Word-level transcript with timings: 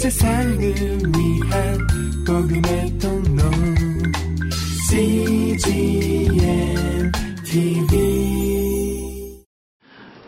세상을 0.00 0.56
위한 0.56 1.78
복음의 2.26 2.98
통로 2.98 3.42
CGM 4.88 6.32
TV 7.44 9.44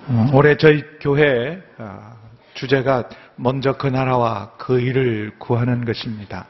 어, 0.08 0.30
올해 0.34 0.58
저희 0.58 0.84
교회 1.00 1.58
어, 1.78 2.12
주제가 2.52 3.08
먼저 3.36 3.78
그 3.78 3.86
나라와 3.86 4.52
그 4.58 4.78
일을 4.78 5.38
구하는 5.38 5.86
것입니다. 5.86 6.48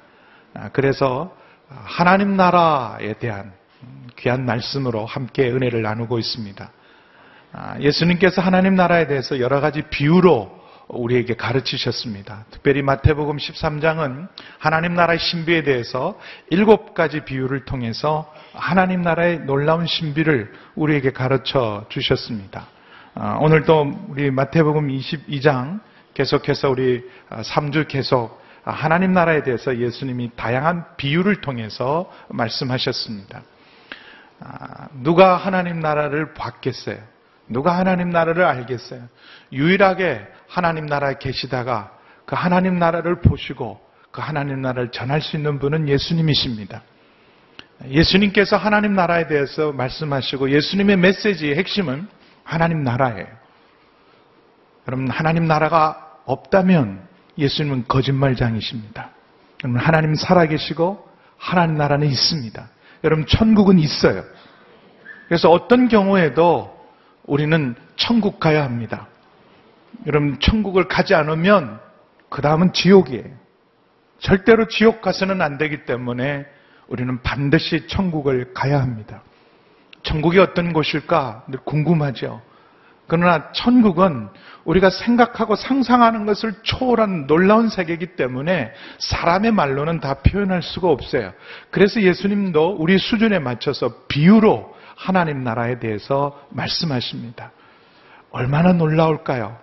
아, 0.54 0.70
그래서 0.70 1.32
하나님 1.68 2.36
나라에 2.36 3.12
대한 3.20 3.52
귀한 4.18 4.44
말씀으로 4.44 5.06
함께 5.06 5.48
은혜를 5.48 5.82
나누고 5.82 6.18
있습니다. 6.18 6.72
아, 7.52 7.78
예수님께서 7.78 8.42
하나님 8.42 8.74
나라에 8.74 9.06
대해서 9.06 9.38
여러 9.38 9.60
가지 9.60 9.82
비유로 9.82 10.61
우리에게 10.92 11.34
가르치셨습니다. 11.34 12.44
특별히 12.50 12.82
마태복음 12.82 13.38
13장은 13.38 14.28
하나님 14.58 14.94
나라의 14.94 15.18
신비에 15.18 15.62
대해서 15.62 16.18
일곱 16.50 16.94
가지 16.94 17.24
비유를 17.24 17.64
통해서 17.64 18.32
하나님 18.52 19.02
나라의 19.02 19.40
놀라운 19.40 19.86
신비를 19.86 20.52
우리에게 20.74 21.12
가르쳐 21.12 21.86
주셨습니다. 21.88 22.66
아, 23.14 23.38
오늘도 23.40 24.06
우리 24.08 24.30
마태복음 24.30 24.88
22장 24.88 25.80
계속해서 26.14 26.70
우리 26.70 27.02
3주 27.30 27.88
계속 27.88 28.40
하나님 28.64 29.12
나라에 29.12 29.42
대해서 29.42 29.76
예수님이 29.76 30.30
다양한 30.36 30.84
비유를 30.96 31.40
통해서 31.40 32.10
말씀하셨습니다. 32.28 33.42
아, 34.40 34.88
누가 35.02 35.36
하나님 35.36 35.80
나라를 35.80 36.34
봤겠어요? 36.34 37.11
누가 37.52 37.76
하나님 37.76 38.10
나라를 38.10 38.44
알겠어요? 38.44 39.08
유일하게 39.52 40.26
하나님 40.48 40.86
나라에 40.86 41.16
계시다가 41.18 41.92
그 42.26 42.34
하나님 42.34 42.78
나라를 42.78 43.20
보시고 43.20 43.80
그 44.10 44.20
하나님 44.20 44.60
나라를 44.62 44.90
전할 44.90 45.20
수 45.20 45.36
있는 45.36 45.58
분은 45.58 45.88
예수님이십니다. 45.88 46.82
예수님께서 47.88 48.56
하나님 48.56 48.94
나라에 48.94 49.26
대해서 49.26 49.72
말씀하시고 49.72 50.50
예수님의 50.50 50.96
메시지의 50.98 51.56
핵심은 51.56 52.06
하나님 52.44 52.82
나라예요. 52.82 53.26
여러분, 54.86 55.10
하나님 55.10 55.46
나라가 55.46 56.18
없다면 56.24 57.00
예수님은 57.38 57.84
거짓말장이십니다. 57.88 59.10
여러분, 59.64 59.80
하나님 59.80 60.14
살아계시고 60.14 61.08
하나님 61.38 61.76
나라는 61.76 62.08
있습니다. 62.08 62.68
여러분, 63.04 63.26
천국은 63.26 63.78
있어요. 63.78 64.24
그래서 65.28 65.50
어떤 65.50 65.88
경우에도 65.88 66.81
우리는 67.24 67.74
천국 67.96 68.40
가야 68.40 68.64
합니다. 68.64 69.08
여러분, 70.06 70.38
천국을 70.40 70.88
가지 70.88 71.14
않으면 71.14 71.80
그 72.28 72.42
다음은 72.42 72.72
지옥이에요. 72.72 73.42
절대로 74.18 74.68
지옥 74.68 75.02
가서는 75.02 75.42
안 75.42 75.58
되기 75.58 75.84
때문에 75.84 76.46
우리는 76.88 77.20
반드시 77.22 77.86
천국을 77.86 78.54
가야 78.54 78.80
합니다. 78.80 79.22
천국이 80.02 80.38
어떤 80.38 80.72
곳일까 80.72 81.46
궁금하죠. 81.64 82.42
그러나 83.06 83.52
천국은 83.52 84.28
우리가 84.64 84.90
생각하고 84.90 85.56
상상하는 85.56 86.24
것을 86.24 86.54
초월한 86.62 87.26
놀라운 87.26 87.68
세계이기 87.68 88.16
때문에 88.16 88.72
사람의 88.98 89.52
말로는 89.52 90.00
다 90.00 90.14
표현할 90.14 90.62
수가 90.62 90.88
없어요. 90.88 91.32
그래서 91.70 92.00
예수님도 92.00 92.76
우리 92.78 92.98
수준에 92.98 93.38
맞춰서 93.38 93.92
비유로 94.08 94.72
하나님 95.02 95.42
나라에 95.42 95.80
대해서 95.80 96.40
말씀하십니다. 96.50 97.50
얼마나 98.30 98.72
놀라울까요? 98.72 99.58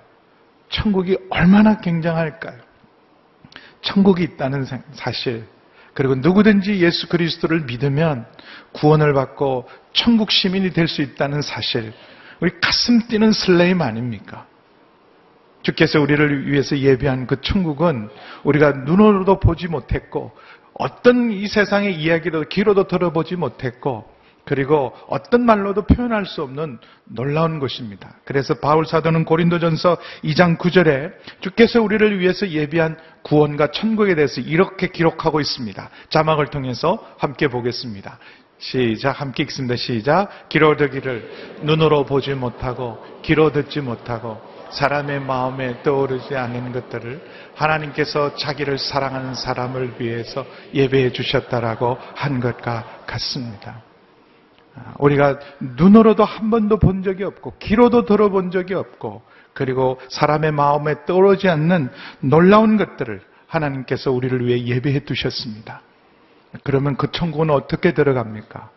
천국이 0.68 1.18
얼마나 1.30 1.78
굉장할까요? 1.78 2.60
천국이 3.82 4.24
있다는 4.24 4.66
사실, 4.92 5.48
그리고 5.94 6.16
누구든지 6.16 6.82
예수 6.82 7.08
그리스도를 7.08 7.62
믿으면 7.62 8.26
구원을 8.74 9.14
받고 9.14 9.70
천국 9.94 10.30
시민이 10.30 10.72
될 10.72 10.90
수 10.90 11.02
있다는 11.02 11.42
사실, 11.42 11.94
우리 12.42 12.52
가슴 12.60 13.08
뛰는 13.08 13.32
슬레임 13.32 13.82
아닙니까? 13.82 14.46
주께서 15.62 16.02
우리를 16.02 16.52
위해서 16.52 16.78
예비한 16.78 17.28
그 17.28 17.40
천국은 17.40 18.10
우리가 18.44 18.72
눈으로도 18.72 19.40
보지 19.40 19.68
못했고 19.70 20.34
어떤 20.74 21.32
이 21.32 21.48
세상의 21.48 21.96
이야기도 21.96 22.44
귀로도 22.44 22.88
들어보지 22.88 23.38
못했고 23.38 24.19
그리고 24.50 24.94
어떤 25.08 25.46
말로도 25.46 25.84
표현할 25.84 26.26
수 26.26 26.42
없는 26.42 26.80
놀라운 27.04 27.60
것입니다. 27.60 28.16
그래서 28.26 28.56
바울 28.56 28.84
사도는 28.84 29.24
고린도전서 29.26 29.98
2장 30.24 30.58
9절에 30.58 31.14
주께서 31.42 31.80
우리를 31.84 32.20
위해서 32.20 32.50
예비한 32.50 32.98
구원과 33.22 33.68
천국에 33.68 34.16
대해서 34.16 34.42
이렇게 34.42 34.88
기록하고 34.88 35.40
있습니다. 35.40 35.92
자막을 36.10 36.48
통해서 36.48 36.98
함께 37.20 37.48
보겠습니다. 37.48 38.18
시작 38.58 39.22
함께 39.22 39.44
읽습니다. 39.44 39.76
시작 39.76 40.50
기로되기를 40.50 41.60
눈으로 41.62 42.06
보지 42.06 42.34
못하고 42.34 42.98
귀로 43.22 43.52
듣지 43.52 43.82
못하고 43.82 44.42
사람의 44.72 45.20
마음에 45.20 45.84
떠오르지 45.84 46.36
않는 46.36 46.72
것들을 46.72 47.22
하나님께서 47.54 48.36
자기를 48.36 48.80
사랑하는 48.80 49.36
사람을 49.36 49.98
위해서 50.00 50.44
예배해 50.74 51.12
주셨다라고 51.12 52.00
한 52.16 52.40
것과 52.40 53.04
같습니다. 53.06 53.84
아, 54.76 54.94
우리가 55.00 55.40
눈으로도 55.60 56.24
한 56.24 56.50
번도 56.50 56.78
본 56.78 57.04
적이 57.04 57.24
없고 57.24 57.54
귀로도 57.60 58.06
들어본 58.06 58.52
적이 58.52 58.76
없고 58.76 59.22
그리고 59.54 60.00
사람의 60.10 60.52
마음에 60.52 61.06
떠오르지 61.06 61.50
않는 61.50 61.90
놀라운 62.22 62.78
것들을 62.78 63.22
하나님께서 63.48 64.12
우리를 64.12 64.46
위해 64.46 64.64
예배해 64.66 65.00
두셨습니다. 65.00 65.82
그러면 66.64 66.96
그 66.96 67.12
천국은 67.12 67.50
어떻게 67.50 67.94
들어갑니까? 67.94 68.70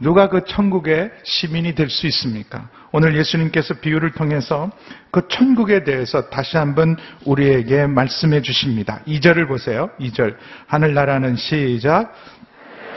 누가 0.00 0.28
그 0.28 0.44
천국의 0.44 1.10
시민이 1.24 1.74
될 1.74 1.90
수 1.90 2.06
있습니까? 2.06 2.68
오늘 2.92 3.16
예수님께서 3.16 3.74
비유를 3.74 4.12
통해서 4.12 4.70
그 5.10 5.26
천국에 5.28 5.82
대해서 5.82 6.30
다시 6.30 6.56
한번 6.56 6.96
우리에게 7.24 7.86
말씀해 7.86 8.42
주십니다. 8.42 9.00
2절을 9.06 9.48
보세요. 9.48 9.90
2절. 9.98 10.36
하늘나라는 10.68 11.36
시작. 11.36 12.14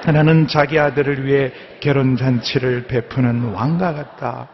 하나는 0.04 0.48
자기 0.48 0.80
아들을 0.80 1.26
위해 1.26 1.52
결혼잔치를 1.80 2.88
베푸는 2.88 3.54
왕과 3.54 3.94
같다. 3.94 4.50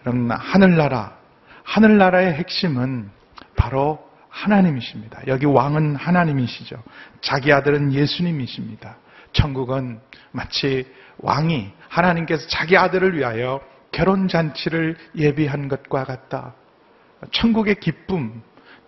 그럼 0.00 0.30
하늘나라, 0.30 1.16
하늘나라의 1.64 2.32
핵심은 2.34 3.10
바로 3.56 4.02
하나님이십니다. 4.30 5.20
여기 5.26 5.44
왕은 5.44 5.96
하나님이시죠. 5.96 6.82
자기 7.20 7.52
아들은 7.52 7.92
예수님이십니다. 7.92 8.96
천국은 9.32 10.00
마치 10.32 10.90
왕이 11.18 11.70
하나님께서 11.88 12.48
자기 12.48 12.76
아들을 12.76 13.16
위하여 13.16 13.60
결혼잔치를 13.92 14.96
예비한 15.16 15.68
것과 15.68 16.04
같다. 16.04 16.54
천국의 17.32 17.76
기쁨, 17.76 18.42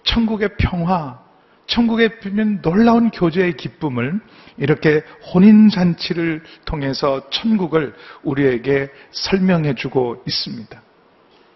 천국의 0.04 0.50
평화, 0.58 1.20
천국에 1.66 2.20
피는 2.20 2.62
놀라운 2.62 3.10
교제의 3.10 3.56
기쁨을 3.56 4.20
이렇게 4.56 5.02
혼인잔치를 5.32 6.42
통해서 6.64 7.28
천국을 7.30 7.94
우리에게 8.22 8.88
설명해 9.10 9.74
주고 9.74 10.22
있습니다. 10.26 10.82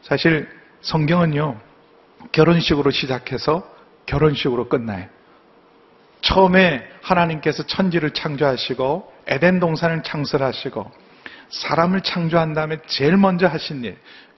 사실 0.03 0.49
성경은요, 0.83 1.61
결혼식으로 2.33 2.91
시작해서 2.91 3.69
결혼식으로 4.07 4.69
끝나요. 4.69 5.07
처음에 6.21 6.87
하나님께서 7.03 7.65
천지를 7.65 8.11
창조하시고 8.11 9.13
에덴 9.27 9.61
동산을 9.61 10.03
창설하시고 10.03 10.91
사람을 11.51 12.03
창조한 12.03 12.53
다음에 12.53 12.79
제일 12.87 13.17
먼저 13.17 13.47
하신 13.47 13.85
일, 13.85 13.97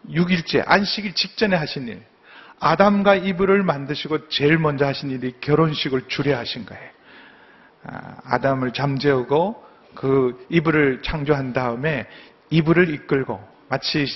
6일째, 0.08 0.62
안식일 0.66 1.14
직전에 1.14 1.56
하신 1.56 1.88
일, 1.88 2.02
아담과 2.62 3.16
이브를 3.16 3.64
만드시고 3.64 4.28
제일 4.28 4.56
먼저 4.56 4.86
하신 4.86 5.10
일이 5.10 5.34
결혼식을 5.40 6.06
주례하신 6.06 6.64
거예요. 6.64 6.90
아, 7.84 8.16
아담을 8.24 8.72
잠재우고 8.72 9.66
그 9.96 10.46
이브를 10.48 11.02
창조한 11.02 11.52
다음에 11.52 12.06
이브를 12.50 12.94
이끌고 12.94 13.42
마치 13.68 14.06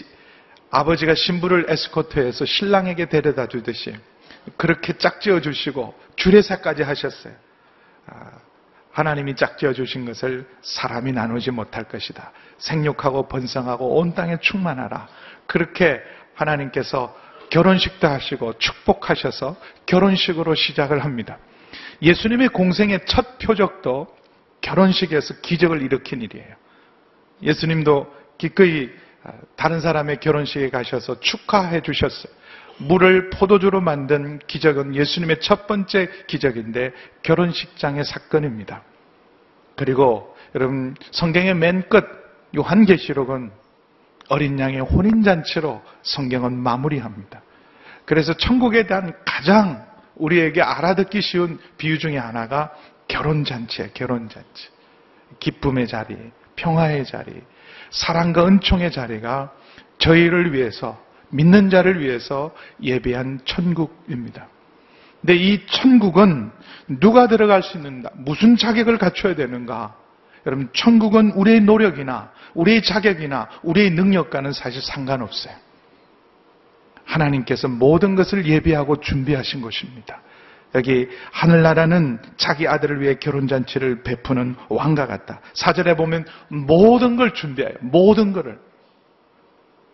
아버지가 0.71 1.17
신부를 1.17 1.67
에스코트해서 1.69 2.45
신랑에게 2.45 3.09
데려다 3.09 3.49
주듯이 3.49 3.97
그렇게 4.57 4.97
짝지어 4.97 5.41
주시고 5.41 5.99
주례사까지 6.15 6.85
하셨어요. 6.85 7.35
아, 8.07 8.31
하나님이 8.93 9.35
짝지어 9.35 9.73
주신 9.73 10.05
것을 10.05 10.49
사람이 10.63 11.11
나누지 11.11 11.51
못할 11.51 11.83
것이다. 11.83 12.31
생육하고 12.59 13.27
번성하고 13.27 13.99
온 13.99 14.15
땅에 14.15 14.39
충만하라. 14.41 15.09
그렇게 15.49 16.01
하나님께서 16.35 17.26
결혼식도 17.51 18.07
하시고 18.07 18.59
축복하셔서 18.59 19.57
결혼식으로 19.87 20.55
시작을 20.55 21.05
합니다. 21.05 21.39
예수님의 22.03 22.49
공생의 22.49 23.01
첫 23.07 23.39
표적도 23.39 24.15
결혼식에서 24.61 25.35
기적을 25.43 25.83
일으킨 25.83 26.23
일이에요. 26.23 26.55
예수님도 27.43 28.13
기꺼이 28.39 28.91
다른 29.57 29.81
사람의 29.81 30.21
결혼식에 30.21 30.71
가셔서 30.71 31.21
축하해 31.21 31.81
주셨어요. 31.83 32.33
물을 32.79 33.31
포도주로 33.31 33.81
만든 33.81 34.39
기적은 34.47 34.95
예수님의 34.95 35.41
첫 35.41 35.67
번째 35.67 36.09
기적인데 36.27 36.93
결혼식장의 37.23 38.05
사건입니다. 38.05 38.83
그리고 39.77 40.37
여러분 40.55 40.95
성경의 41.11 41.55
맨 41.55 41.89
끝 41.89 42.05
요한계시록은 42.57 43.51
어린 44.29 44.59
양의 44.59 44.81
혼인잔치로 44.81 45.83
성경은 46.03 46.57
마무리합니다. 46.57 47.43
그래서 48.05 48.33
천국에 48.35 48.87
대한 48.87 49.13
가장 49.25 49.85
우리에게 50.17 50.63
알아듣기 50.63 51.21
쉬운 51.21 51.59
비유 51.77 51.99
중에 51.99 52.17
하나가 52.17 52.73
결혼잔치예요. 53.09 53.91
결혼잔치. 53.95 54.69
기쁨의 55.41 55.89
자리, 55.89 56.17
평화의 56.57 57.05
자리, 57.05 57.33
사랑과 57.91 58.47
은총의 58.47 58.91
자리가 58.93 59.53
저희를 59.99 60.53
위해서 60.53 61.01
믿는 61.31 61.71
자를 61.71 62.01
위해서 62.01 62.55
예배한 62.83 63.41
천국입니다. 63.45 64.49
근데 65.21 65.35
이 65.35 65.67
천국은 65.67 66.51
누가 67.01 67.27
들어갈 67.27 67.63
수 67.63 67.77
있는가? 67.77 68.11
무슨 68.15 68.57
자격을 68.57 68.99
갖춰야 68.99 69.35
되는가? 69.35 69.97
여러분, 70.47 70.69
천국은 70.73 71.33
우리의 71.33 71.61
노력이나 71.61 72.31
우리의 72.55 72.83
자격이나 72.83 73.49
우리의 73.63 73.91
능력과는 73.91 74.53
사실 74.53 74.81
상관없어요. 74.81 75.55
하나님께서 77.05 77.69
모든 77.69 78.15
것을 78.15 78.47
예비하고 78.47 79.01
준비하신 79.01 79.61
것입니다. 79.61 80.21
여기 80.75 81.09
하늘나라는 81.33 82.21
자기 82.37 82.69
아들을 82.69 83.01
위해 83.01 83.15
결혼잔치를 83.15 84.03
베푸는 84.03 84.57
왕과 84.69 85.07
같다. 85.07 85.41
사절에 85.55 85.97
보면 85.97 86.27
모든 86.49 87.17
걸 87.17 87.35
준비해요. 87.35 87.75
모든 87.81 88.33
것을. 88.33 88.59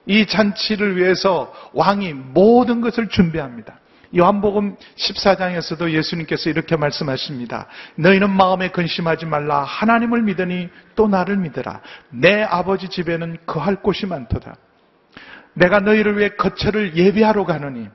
이 0.07 0.27
잔치를 0.27 0.97
위해서 0.97 1.53
왕이 1.75 2.13
모든 2.13 2.81
것을 2.81 3.09
준비합니다. 3.09 3.79
요한복음 4.17 4.77
14장에서도 4.97 5.91
예수님께서 5.91 6.51
이렇게 6.51 6.77
말씀하십니다. 6.77 7.67
너희는 7.97 8.31
마음에 8.31 8.69
근심하지 8.69 9.27
말라. 9.27 9.63
하나님을 9.63 10.23
믿으니 10.23 10.69
또 10.95 11.09
나를 11.09 11.37
믿으라. 11.39 11.81
내 12.11 12.43
아버지 12.43 12.89
집에는 12.89 13.39
거할 13.47 13.77
곳이 13.77 14.07
많도다. 14.07 14.57
내가 15.55 15.81
너희를 15.81 16.19
위해 16.19 16.31
거처를 16.31 16.97
예비하러 16.97 17.45
가느니 17.45 17.89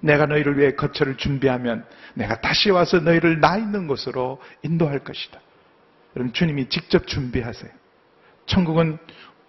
내가 0.00 0.26
너희를 0.26 0.58
위해 0.58 0.72
거처를 0.72 1.16
준비하면 1.16 1.84
내가 2.14 2.40
다시 2.40 2.70
와서 2.70 3.00
너희를 3.00 3.40
나 3.40 3.56
있는 3.56 3.86
곳으로 3.86 4.40
인도할 4.62 5.00
것이다. 5.00 5.40
여러분 6.16 6.32
주님이 6.32 6.68
직접 6.68 7.06
준비하세요. 7.06 7.70
천국은 8.46 8.98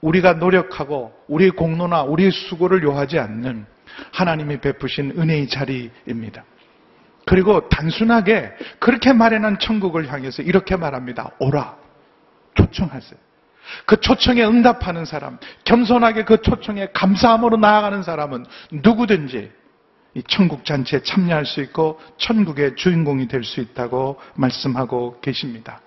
우리가 0.01 0.33
노력하고 0.33 1.13
우리의 1.27 1.51
공로나 1.51 2.03
우리의 2.03 2.31
수고를 2.31 2.83
요하지 2.83 3.19
않는 3.19 3.65
하나님이 4.11 4.59
베푸신 4.59 5.13
은혜의 5.17 5.47
자리입니다. 5.47 6.43
그리고 7.25 7.69
단순하게 7.69 8.51
그렇게 8.79 9.13
마련한 9.13 9.59
천국을 9.59 10.11
향해서 10.11 10.41
이렇게 10.41 10.75
말합니다. 10.75 11.31
오라. 11.39 11.77
초청하세요. 12.55 13.19
그 13.85 13.99
초청에 14.01 14.43
응답하는 14.43 15.05
사람, 15.05 15.37
겸손하게 15.63 16.23
그 16.23 16.41
초청에 16.41 16.87
감사함으로 16.93 17.57
나아가는 17.57 18.01
사람은 18.01 18.45
누구든지 18.71 19.51
이 20.15 20.23
천국 20.27 20.65
잔치에 20.65 21.03
참여할 21.03 21.45
수 21.45 21.61
있고 21.61 21.99
천국의 22.17 22.75
주인공이 22.75 23.27
될 23.27 23.43
수 23.43 23.61
있다고 23.61 24.19
말씀하고 24.33 25.19
계십니다. 25.21 25.81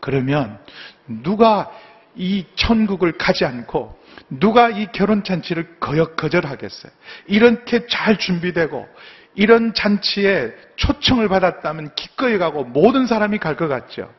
그러면 0.00 0.58
누가 1.06 1.70
이 2.14 2.46
천국을 2.54 3.18
가지 3.18 3.44
않고 3.44 3.98
누가 4.30 4.70
이 4.70 4.86
결혼 4.92 5.22
잔치를 5.24 5.78
거역 5.78 6.16
거절하겠어요? 6.16 6.92
이렇게 7.26 7.86
잘 7.86 8.18
준비되고 8.18 8.86
이런 9.34 9.74
잔치에 9.74 10.54
초청을 10.76 11.28
받았다면 11.28 11.94
기꺼이 11.94 12.38
가고 12.38 12.64
모든 12.64 13.06
사람이 13.06 13.38
갈 13.38 13.56
것 13.56 13.68
같죠. 13.68 14.12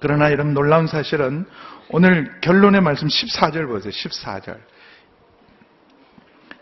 그러나 0.00 0.28
이런 0.28 0.54
놀라운 0.54 0.86
사실은 0.86 1.44
오늘 1.90 2.40
결론의 2.40 2.80
말씀 2.82 3.08
14절 3.08 3.66
보세요. 3.66 3.90
14절. 3.90 4.58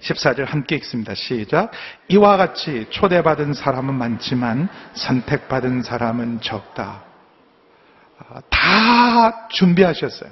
14절 0.01 0.45
함께 0.47 0.77
읽습니다. 0.77 1.15
시작. 1.15 1.71
이와 2.09 2.37
같이 2.37 2.87
초대받은 2.91 3.55
사람은 3.55 3.95
많지만 3.95 4.69
선택받은 4.95 5.83
사람은 5.83 6.41
적다. 6.43 7.03
아, 8.19 8.41
다 8.49 9.49
준비하셨어요. 9.49 10.31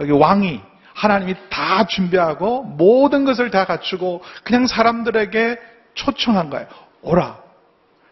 여기 0.00 0.10
왕이 0.10 0.60
하나님이 1.02 1.34
다 1.50 1.84
준비하고 1.84 2.62
모든 2.62 3.24
것을 3.24 3.50
다 3.50 3.64
갖추고 3.64 4.22
그냥 4.44 4.68
사람들에게 4.68 5.58
초청한 5.94 6.48
거예요. 6.48 6.68
오라. 7.02 7.42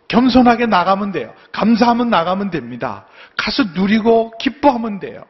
겸손하게 0.08 0.66
나가면 0.66 1.12
돼요. 1.12 1.32
감사하면 1.52 2.10
나가면 2.10 2.50
됩니다. 2.50 3.06
가서 3.36 3.62
누리고 3.76 4.32
기뻐하면 4.40 4.98
돼요. 4.98 5.22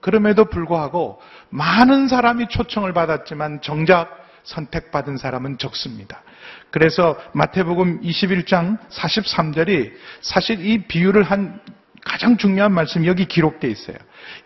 그럼에도 0.00 0.44
불구하고 0.44 1.20
많은 1.48 2.06
사람이 2.06 2.46
초청을 2.46 2.92
받았지만 2.92 3.60
정작 3.60 4.16
선택받은 4.44 5.16
사람은 5.16 5.58
적습니다. 5.58 6.22
그래서 6.70 7.18
마태복음 7.32 8.02
21장 8.02 8.78
43절이 8.88 9.92
사실 10.20 10.64
이 10.64 10.86
비유를 10.86 11.24
한 11.24 11.60
가장 12.04 12.36
중요한 12.36 12.72
말씀이 12.72 13.06
여기 13.06 13.26
기록되어 13.26 13.70
있어요. 13.70 13.96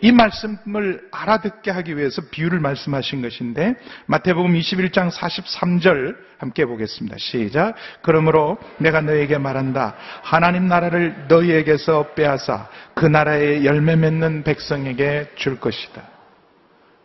이 0.01 0.11
말씀을 0.13 1.09
알아듣게 1.11 1.71
하기 1.71 1.97
위해서 1.97 2.23
비유를 2.31 2.61
말씀하신 2.61 3.23
것인데 3.23 3.75
마태복음 4.07 4.55
21장 4.55 5.11
43절 5.11 6.17
함께 6.39 6.65
보겠습니다. 6.65 7.17
시작. 7.19 7.75
그러므로 8.03 8.59
내가 8.79 9.01
너에게 9.01 9.39
말한다. 9.39 9.95
하나님 10.23 10.67
나라를 10.67 11.27
너희에게서 11.29 12.15
빼앗아 12.15 12.69
그 12.95 13.07
나라에 13.07 13.65
열매 13.65 13.97
맺는 13.97 14.43
백성에게 14.43 15.31
줄 15.37 15.61
것이다. 15.61 16.03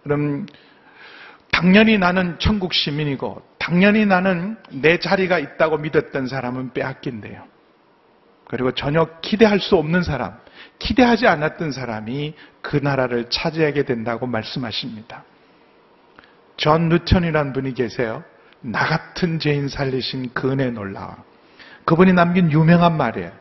그럼 0.03 0.47
당연히 1.51 1.97
나는 1.97 2.37
천국 2.39 2.73
시민이고 2.73 3.41
당연히 3.57 4.05
나는 4.05 4.57
내 4.71 4.97
자리가 4.97 5.39
있다고 5.39 5.77
믿었던 5.77 6.27
사람은 6.27 6.73
빼앗긴대요. 6.73 7.58
그리고 8.49 8.71
전혀 8.71 9.07
기대할 9.21 9.59
수 9.59 9.75
없는 9.75 10.01
사람, 10.01 10.33
기대하지 10.79 11.27
않았던 11.27 11.71
사람이 11.71 12.33
그 12.61 12.77
나라를 12.77 13.29
차지하게 13.29 13.83
된다고 13.83 14.25
말씀하십니다. 14.25 15.23
전 16.57 16.89
누턴이라는 16.89 17.53
분이 17.53 17.75
계세요. 17.75 18.23
나 18.61 18.85
같은 18.85 19.39
죄인 19.39 19.67
살리신 19.67 20.31
그 20.33 20.51
은혜 20.51 20.71
놀라워. 20.71 21.15
그분이 21.85 22.13
남긴 22.13 22.51
유명한 22.51 22.97
말이에요. 22.97 23.31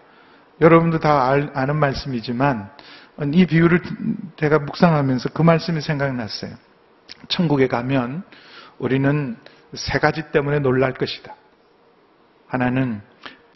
여러분도 0.61 0.99
다 0.99 1.31
아는 1.55 1.77
말씀이지만 1.77 2.71
이 3.33 3.47
비유를 3.47 3.81
제가 4.37 4.59
묵상하면서 4.59 5.31
그 5.31 5.41
말씀이 5.43 5.81
생각났어요. 5.81 6.53
천국에 7.29 7.67
가면 7.67 8.25
우리는 8.79 9.37
세 9.73 9.99
가지 9.99 10.31
때문에 10.33 10.59
놀랄 10.59 10.93
것이다. 10.93 11.35
하나는 12.47 13.01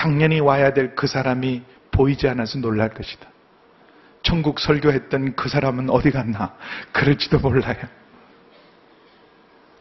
당연히 0.02 0.40
와야 0.40 0.72
될 0.72 0.96
그 0.96 1.06
사람이 1.06 1.62
보이지 1.92 2.26
않아서 2.26 2.58
놀랄 2.58 2.88
것이다. 2.88 3.28
천국 4.24 4.58
설교했던 4.58 5.36
그 5.36 5.48
사람은 5.48 5.90
어디 5.90 6.10
갔나? 6.10 6.56
그럴지도 6.90 7.38
몰라요. 7.38 7.76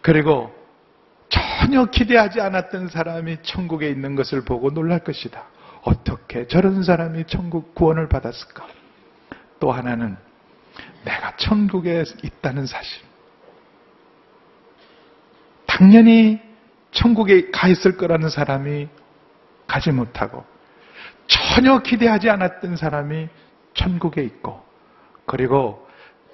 그리고 0.02 0.54
전혀 1.30 1.86
기대하지 1.86 2.40
않았던 2.40 2.90
사람이 2.90 3.38
천국에 3.42 3.90
있는 3.90 4.16
것을 4.16 4.42
보고 4.46 4.72
놀랄 4.72 5.00
것이다. 5.00 5.44
어떻게 5.82 6.46
저런 6.46 6.84
사람이 6.84 7.24
천국 7.26 7.74
구원을 7.74 8.08
받았을까? 8.08 8.68
또 9.60 9.72
하나는 9.72 10.18
내가 11.04 11.36
천국에 11.38 12.04
있다는 12.22 12.68
사실. 12.68 13.02
당연히 15.66 16.40
천국에 16.92 17.50
가 17.50 17.68
있을 17.68 17.98
거라는 17.98 18.30
사람이 18.30 19.01
가지 19.72 19.90
못하고 19.90 20.44
전혀 21.28 21.80
기대하지 21.80 22.30
않았던 22.30 22.76
사람이 22.76 23.30
천국에 23.74 24.22
있고 24.22 24.62
그리고 25.26 25.88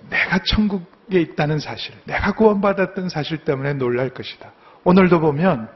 내가 0.10 0.40
천국에 0.40 1.22
있다는 1.22 1.60
사실, 1.60 1.94
내가 2.06 2.34
구원받았던 2.34 3.10
사실 3.10 3.38
때문에 3.40 3.74
놀랄 3.74 4.10
것이다. 4.10 4.52
오늘도 4.84 5.20
보면 5.20 5.70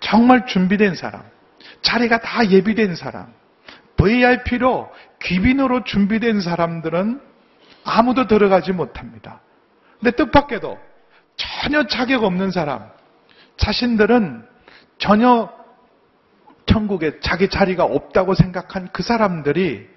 정말 0.00 0.44
준비된 0.46 0.94
사람, 0.96 1.22
자리가 1.80 2.20
다 2.20 2.46
예비된 2.46 2.94
사람, 2.94 3.32
VIP로 3.96 4.90
귀빈으로 5.22 5.84
준비된 5.84 6.42
사람들은 6.42 7.22
아무도 7.84 8.26
들어가지 8.26 8.72
못합니다. 8.72 9.40
근데 9.98 10.10
뜻밖에도 10.10 10.78
전혀 11.36 11.86
자격 11.86 12.24
없는 12.24 12.50
사람, 12.50 12.86
자신들은 13.56 14.46
전혀 14.98 15.57
천국에 16.68 17.18
자기 17.20 17.48
자리가 17.48 17.84
없다고 17.84 18.34
생각한 18.34 18.90
그 18.92 19.02
사람들이 19.02 19.88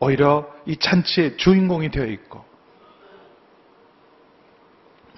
오히려 0.00 0.48
이 0.66 0.76
잔치의 0.76 1.38
주인공이 1.38 1.90
되어 1.90 2.04
있고 2.06 2.44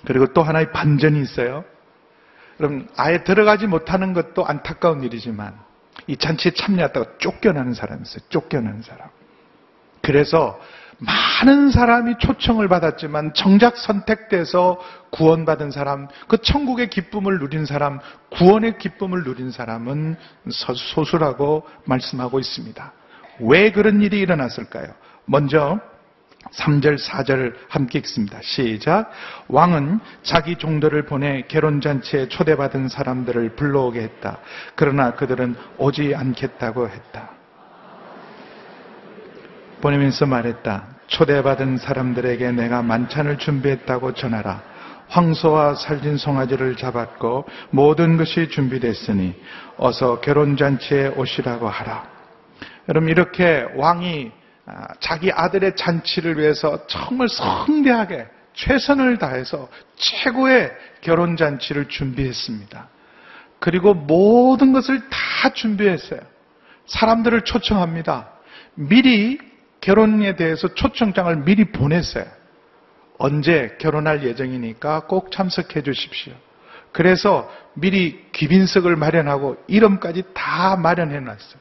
그리고 0.07 0.33
또 0.33 0.43
하나의 0.43 0.73
반전이 0.73 1.21
있어요. 1.21 1.65
그럼 2.57 2.89
아예 2.97 3.25
들어가지 3.25 3.67
못하는 3.67 4.13
것도 4.13 4.47
안타까운 4.47 5.03
일이지만 5.03 5.59
이 6.07 6.17
잔치에 6.17 6.53
참여했다가 6.53 7.19
쫓겨나는 7.19 7.75
사람이 7.75 8.03
있어요. 8.03 8.23
쫓겨나는 8.29 8.83
사람. 8.83 9.09
그래서 10.03 10.59
많은 11.01 11.71
사람이 11.71 12.17
초청을 12.19 12.69
받았지만 12.69 13.33
정작 13.35 13.77
선택돼서 13.77 14.79
구원받은 15.11 15.71
사람, 15.71 16.09
그 16.29 16.39
천국의 16.39 16.91
기쁨을 16.91 17.39
누린 17.39 17.65
사람, 17.65 17.99
구원의 18.31 18.79
기쁨을 18.79 19.25
누린 19.25 19.51
사람은 19.51 20.17
소수라고 20.51 21.67
말씀하고 21.85 22.39
있습니다. 22.39 22.93
왜 23.41 23.73
그런 23.73 24.03
일이 24.03 24.21
일어났을까요? 24.21 24.89
먼저 25.25 25.81
3절, 26.53 26.99
4절 26.99 27.55
함께 27.69 27.99
읽습니다. 28.01 28.39
시작. 28.43 29.11
왕은 29.49 30.01
자기 30.23 30.57
종들을 30.57 31.05
보내 31.07 31.43
결혼잔치에 31.43 32.29
초대받은 32.29 32.89
사람들을 32.89 33.57
불러오게 33.57 34.01
했다. 34.01 34.39
그러나 34.75 35.13
그들은 35.15 35.55
오지 35.79 36.15
않겠다고 36.15 36.89
했다. 36.89 37.40
보내면서 39.81 40.27
말했다. 40.27 40.87
초대받은 41.07 41.79
사람들에게 41.79 42.53
내가 42.53 42.83
만찬을 42.83 43.39
준비했다고 43.39 44.15
전하라. 44.15 44.63
황소와 45.09 45.75
살진 45.75 46.17
송아지를 46.17 46.77
잡았고 46.77 47.45
모든 47.71 48.17
것이 48.17 48.49
준비됐으니 48.49 49.35
어서 49.77 50.21
결혼잔치에 50.21 51.09
오시라고 51.17 51.69
하라. 51.69 52.09
여러분 52.89 53.09
이렇게 53.09 53.67
왕이 53.77 54.31
아, 54.67 54.87
자기 55.01 55.33
아들의 55.33 55.75
잔치를 55.75 56.39
위해서 56.39 56.87
정말 56.87 57.29
성대하게 57.29 58.27
최선을 58.55 59.19
다해서 59.19 59.69
최고의 59.97 60.71
결혼잔치를 61.01 61.89
준비했습니다. 61.89 62.89
그리고 63.59 63.95
모든 63.95 64.73
것을 64.73 65.03
다 65.11 65.51
준비했어요. 65.53 66.21
사람들을 66.87 67.43
초청합니다. 67.43 68.29
미리 68.75 69.39
결혼에 69.81 70.37
대해서 70.37 70.75
초청장을 70.75 71.35
미리 71.45 71.65
보냈어요. 71.73 72.25
언제 73.19 73.77
결혼할 73.79 74.23
예정이니까 74.25 75.01
꼭 75.07 75.31
참석해 75.31 75.83
주십시오. 75.83 76.33
그래서 76.93 77.51
미리 77.75 78.27
귀빈석을 78.33 78.97
마련하고 78.97 79.57
이름까지 79.69 80.25
다 80.35 80.77
마련해 80.77 81.21
놨어요. 81.21 81.61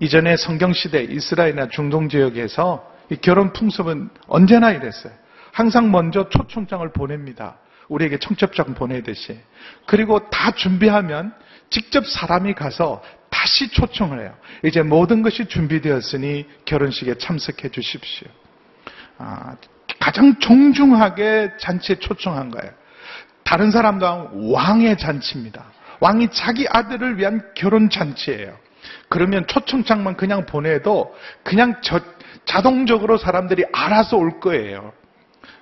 이전에 0.00 0.36
성경시대 0.36 1.04
이스라엘이나 1.04 1.68
중동 1.68 2.08
지역에서 2.08 2.92
결혼 3.20 3.52
풍습은 3.52 4.10
언제나 4.26 4.72
이랬어요. 4.72 5.12
항상 5.52 5.90
먼저 5.92 6.28
초청장을 6.28 6.86
보냅니다. 6.92 7.58
우리에게 7.88 8.18
청첩장 8.18 8.74
보내듯이. 8.74 9.38
그리고 9.86 10.28
다 10.30 10.50
준비하면 10.50 11.32
직접 11.70 12.06
사람이 12.06 12.54
가서 12.54 13.02
다시 13.44 13.68
초청을 13.68 14.20
해요. 14.20 14.34
이제 14.62 14.80
모든 14.80 15.20
것이 15.20 15.44
준비되었으니 15.44 16.46
결혼식에 16.64 17.18
참석해 17.18 17.68
주십시오. 17.68 18.26
아, 19.18 19.56
가장 20.00 20.38
정중하게 20.40 21.58
잔치에 21.60 21.96
초청한 21.96 22.50
거예요. 22.50 22.72
다른 23.42 23.70
사람도 23.70 24.50
왕의 24.50 24.96
잔치입니다. 24.96 25.62
왕이 26.00 26.28
자기 26.32 26.66
아들을 26.70 27.18
위한 27.18 27.42
결혼 27.54 27.90
잔치예요. 27.90 28.56
그러면 29.10 29.46
초청장만 29.46 30.16
그냥 30.16 30.46
보내도 30.46 31.14
그냥 31.42 31.82
저, 31.82 32.00
자동적으로 32.46 33.18
사람들이 33.18 33.64
알아서 33.74 34.16
올 34.16 34.40
거예요. 34.40 34.94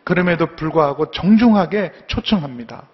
그럼에도 0.04 0.54
불구하고 0.54 1.10
정중하게 1.10 1.90
초청합니다. 2.06 2.84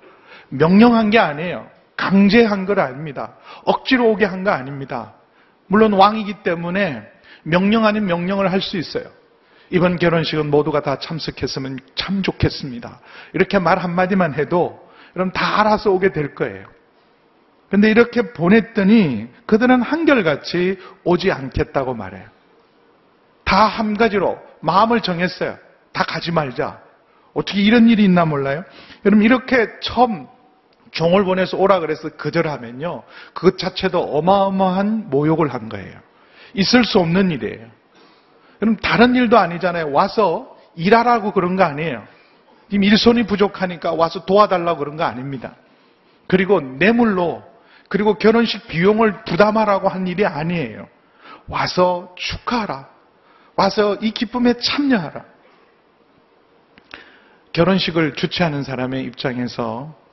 명령한 0.49 1.11
게 1.11 1.18
아니에요. 1.18 1.77
강제한 1.99 2.64
걸 2.64 2.81
아닙니다. 2.81 3.35
억지로 3.64 4.09
오게 4.11 4.25
한 4.25 4.45
거 4.45 4.50
아닙니다. 4.50 5.14
물론 5.67 5.93
왕이기 5.93 6.43
때문에 6.43 7.02
명령 7.43 7.85
아닌 7.85 8.07
명령을 8.07 8.50
할 8.50 8.62
수 8.62 8.78
있어요. 8.78 9.05
이번 9.71 9.97
결혼식은 9.97 10.50
모두가 10.50 10.81
다 10.81 10.99
참석했으면 10.99 11.78
참 11.95 12.23
좋겠습니다. 12.23 13.00
이렇게 13.35 13.59
말 13.59 13.78
한마디만 13.78 14.33
해도 14.35 14.88
그럼 15.12 15.31
다 15.33 15.61
알아서 15.61 15.90
오게 15.90 16.12
될 16.12 16.35
거예요. 16.35 16.67
근데 17.69 17.90
이렇게 17.90 18.33
보냈더니 18.33 19.28
그들은 19.45 19.83
한결같이 19.83 20.78
오지 21.05 21.31
않겠다고 21.33 21.93
말해요. 21.95 22.26
다 23.45 23.67
한 23.67 23.97
가지로 23.97 24.38
마음을 24.61 25.00
정했어요. 25.02 25.59
다 25.93 26.05
가지 26.05 26.33
말자. 26.33 26.81
어떻게 27.35 27.61
이런 27.61 27.88
일이 27.88 28.05
있나 28.05 28.25
몰라요? 28.25 28.64
여러분 29.05 29.25
이렇게 29.25 29.69
처음 29.81 30.26
종을 30.90 31.25
보내서 31.25 31.57
오라 31.57 31.80
그래서 31.80 32.09
거절하면요. 32.09 33.02
그것 33.35 33.59
자체도 33.59 34.00
어마어마한 34.00 35.11
모욕을 35.11 35.52
한 35.52 35.68
거예요. 35.68 35.99
있을 36.54 36.85
수 36.85 36.99
없는 36.99 37.30
일이에요. 37.30 37.66
그럼 38.59 38.76
다른 38.76 39.14
일도 39.14 39.38
아니잖아요. 39.38 39.92
와서 39.92 40.57
일하라고 40.75 41.33
그런 41.33 41.57
거 41.57 41.64
아니에요. 41.64 42.04
지금 42.71 42.85
일손이 42.85 43.25
부족하니까 43.25 43.92
와서 43.92 44.25
도와달라고 44.25 44.78
그런 44.78 44.97
거 44.97 45.04
아닙니다. 45.04 45.54
그리고 46.26 46.61
뇌물로 46.61 47.42
그리고 47.88 48.14
결혼식 48.14 48.68
비용을 48.68 49.25
부담하라고 49.25 49.88
한 49.88 50.07
일이 50.07 50.26
아니에요. 50.26 50.87
와서 51.49 52.14
축하하라. 52.16 52.88
와서 53.57 53.97
이 53.97 54.11
기쁨에 54.11 54.54
참여하라. 54.59 55.25
결혼식을 57.52 58.14
주최하는 58.14 58.62
사람의 58.62 59.04
입장에서 59.04 59.95
아, 59.95 60.08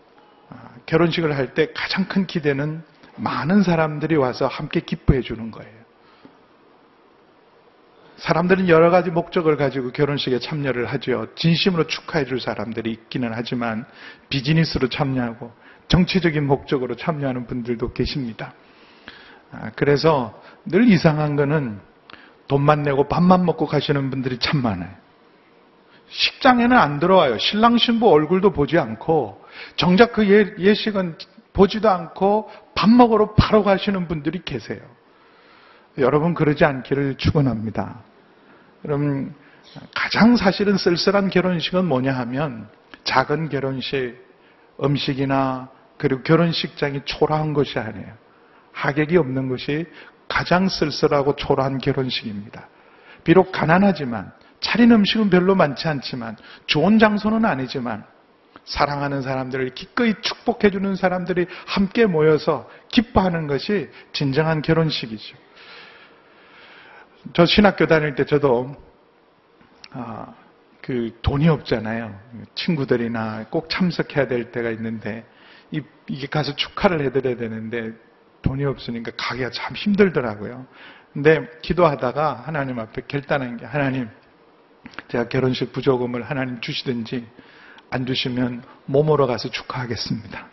결혼식을 0.85 1.35
할 1.35 1.53
때 1.53 1.71
가장 1.73 2.05
큰 2.05 2.27
기대는 2.27 2.83
많은 3.17 3.63
사람들이 3.63 4.15
와서 4.15 4.47
함께 4.47 4.81
기뻐해 4.81 5.21
주는 5.21 5.51
거예요. 5.51 5.73
사람들은 8.17 8.69
여러 8.69 8.89
가지 8.89 9.09
목적을 9.11 9.57
가지고 9.57 9.91
결혼식에 9.91 10.39
참여를 10.39 10.85
하죠. 10.85 11.27
진심으로 11.35 11.87
축하해 11.87 12.25
줄 12.25 12.39
사람들이 12.39 12.91
있기는 12.91 13.31
하지만 13.33 13.85
비즈니스로 14.29 14.87
참여하고 14.89 15.51
정치적인 15.89 16.45
목적으로 16.47 16.95
참여하는 16.95 17.45
분들도 17.45 17.93
계십니다. 17.93 18.53
아, 19.51 19.71
그래서 19.75 20.41
늘 20.65 20.87
이상한 20.87 21.35
거는 21.35 21.79
돈만 22.47 22.83
내고 22.83 23.07
밥만 23.07 23.45
먹고 23.45 23.65
가시는 23.65 24.09
분들이 24.09 24.37
참 24.39 24.61
많아요. 24.61 24.91
식장에는 26.09 26.77
안 26.77 26.99
들어와요. 26.99 27.37
신랑 27.37 27.77
신부 27.77 28.09
얼굴도 28.09 28.51
보지 28.51 28.77
않고 28.77 29.44
정작 29.75 30.13
그 30.13 30.27
예, 30.29 30.53
예식은 30.57 31.17
보지도 31.53 31.89
않고 31.89 32.49
밥 32.75 32.89
먹으러 32.89 33.33
바로 33.35 33.63
가시는 33.63 34.07
분들이 34.07 34.41
계세요. 34.43 34.79
여러분 35.97 36.33
그러지 36.33 36.65
않기를 36.65 37.15
축원합니다. 37.15 38.01
그럼 38.81 39.33
가장 39.95 40.35
사실은 40.35 40.77
쓸쓸한 40.77 41.29
결혼식은 41.29 41.85
뭐냐 41.85 42.13
하면 42.13 42.67
작은 43.03 43.49
결혼식, 43.49 44.15
음식이나 44.83 45.69
그리고 45.97 46.21
결혼식장이 46.23 47.01
초라한 47.05 47.53
것이 47.53 47.79
아니에요. 47.79 48.13
하객이 48.73 49.15
없는 49.17 49.47
것이 49.47 49.85
가장 50.27 50.67
쓸쓸하고 50.67 51.35
초라한 51.35 51.77
결혼식입니다. 51.77 52.67
비록 53.23 53.51
가난하지만 53.51 54.31
차린 54.59 54.91
음식은 54.91 55.29
별로 55.29 55.55
많지 55.55 55.87
않지만 55.87 56.35
좋은 56.65 56.99
장소는 56.99 57.45
아니지만 57.45 58.05
사랑하는 58.65 59.21
사람들을 59.21 59.69
기꺼이 59.75 60.15
축복해주는 60.21 60.95
사람들이 60.95 61.45
함께 61.65 62.05
모여서 62.05 62.69
기뻐하는 62.89 63.47
것이 63.47 63.89
진정한 64.11 64.61
결혼식이죠. 64.61 65.37
저 67.33 67.45
신학교 67.45 67.87
다닐 67.87 68.15
때 68.15 68.25
저도 68.25 68.75
아, 69.91 70.33
그 70.81 71.17
돈이 71.21 71.47
없잖아요. 71.47 72.19
친구들이나 72.53 73.45
꼭 73.49 73.69
참석해야 73.69 74.27
될 74.27 74.51
때가 74.51 74.69
있는데 74.71 75.25
이, 75.71 75.81
게 76.07 76.27
가서 76.27 76.55
축하를 76.55 77.01
해드려야 77.05 77.37
되는데 77.37 77.93
돈이 78.41 78.65
없으니까 78.65 79.11
가기가 79.17 79.49
참 79.51 79.75
힘들더라고요. 79.75 80.67
근데 81.13 81.49
기도하다가 81.61 82.43
하나님 82.45 82.79
앞에 82.79 83.03
결단한 83.07 83.57
게 83.57 83.65
하나님 83.65 84.09
제가 85.07 85.29
결혼식 85.29 85.71
부조금을 85.71 86.23
하나님 86.23 86.61
주시든지 86.61 87.25
안 87.89 88.05
주시면 88.05 88.63
몸으로 88.85 89.27
가서 89.27 89.49
축하하겠습니다. 89.49 90.47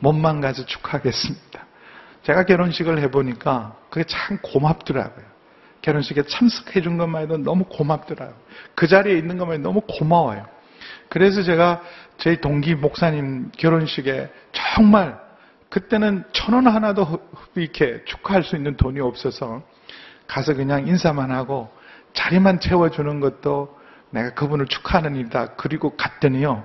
몸만 0.00 0.40
가서 0.40 0.66
축하하겠습니다. 0.66 1.66
제가 2.22 2.44
결혼식을 2.44 3.00
해보니까 3.02 3.76
그게 3.90 4.04
참 4.04 4.38
고맙더라고요. 4.42 5.24
결혼식에 5.82 6.22
참석해 6.24 6.80
준 6.80 6.96
것만 6.96 7.22
해도 7.22 7.36
너무 7.36 7.64
고맙더라고요. 7.64 8.36
그 8.74 8.86
자리에 8.86 9.16
있는 9.18 9.38
것만 9.38 9.58
해도 9.58 9.68
너무 9.68 9.80
고마워요. 9.82 10.46
그래서 11.08 11.42
제가 11.42 11.82
저희 12.18 12.40
동기 12.40 12.74
목사님 12.74 13.50
결혼식에 13.56 14.30
정말 14.52 15.20
그때는 15.68 16.24
천 16.32 16.54
원 16.54 16.66
하나도 16.66 17.18
이렇게 17.56 18.04
축하할 18.04 18.44
수 18.44 18.56
있는 18.56 18.76
돈이 18.76 19.00
없어서 19.00 19.62
가서 20.26 20.54
그냥 20.54 20.86
인사만 20.86 21.30
하고 21.30 21.70
자리만 22.12 22.60
채워주는 22.60 23.20
것도 23.20 23.76
내가 24.12 24.30
그분을 24.34 24.66
축하하는 24.66 25.16
일이다. 25.16 25.54
그리고 25.56 25.96
갔더니요. 25.96 26.64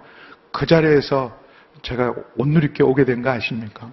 그 0.52 0.66
자리에서 0.66 1.38
제가 1.82 2.14
온누리께 2.38 2.84
오게 2.84 3.06
된 3.06 3.24
거 3.24 3.32
아십니까? 3.32 3.90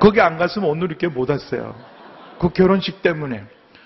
거기 0.00 0.20
안 0.20 0.38
갔으면 0.38 0.70
온누리께 0.70 1.08
못 1.08 1.28
왔어요. 1.28 1.74
그 2.38 2.48
결혼식 2.50 3.02
때문에 3.02 3.44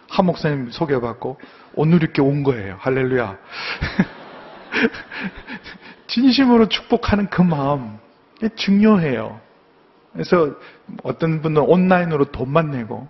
한 0.09 0.27
목사님 0.27 0.71
소개받고 0.71 1.41
온누리께 1.75 2.23
온 2.23 2.45
거예요. 2.45 2.77
할렐루야. 2.79 3.37
진심으로 6.07 6.69
축복하는 6.69 7.29
그 7.31 7.43
마음, 7.43 7.99
이게 8.37 8.49
중요해요. 8.55 9.41
그래서 10.13 10.55
어떤 11.03 11.43
분은 11.43 11.63
온라인으로 11.63 12.27
돈만 12.27 12.71
내고, 12.71 13.09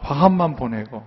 화합만 0.00 0.56
보내고, 0.56 1.02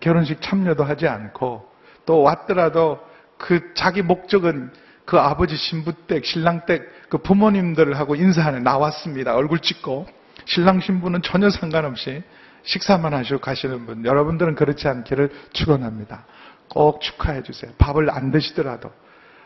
결혼식 0.00 0.40
참여도 0.40 0.82
하지 0.82 1.06
않고, 1.06 1.68
또 2.06 2.22
왔더라도 2.22 3.00
그 3.38 3.72
자기 3.74 4.02
목적은 4.02 4.70
그 5.04 5.18
아버지 5.18 5.56
신부댁, 5.56 6.24
신랑댁 6.24 7.08
그 7.08 7.18
부모님들하고 7.18 8.14
인사하는 8.14 8.62
나왔습니다. 8.62 9.34
얼굴 9.34 9.58
찍고 9.58 10.06
신랑 10.46 10.80
신부는 10.80 11.22
전혀 11.22 11.50
상관없이 11.50 12.22
식사만 12.62 13.12
하시고 13.12 13.40
가시는 13.40 13.86
분 13.86 14.04
여러분들은 14.04 14.54
그렇지 14.54 14.88
않기를 14.88 15.30
축원합니다. 15.52 16.24
꼭 16.68 17.00
축하해 17.00 17.42
주세요. 17.42 17.70
밥을 17.78 18.10
안 18.10 18.30
드시더라도 18.30 18.90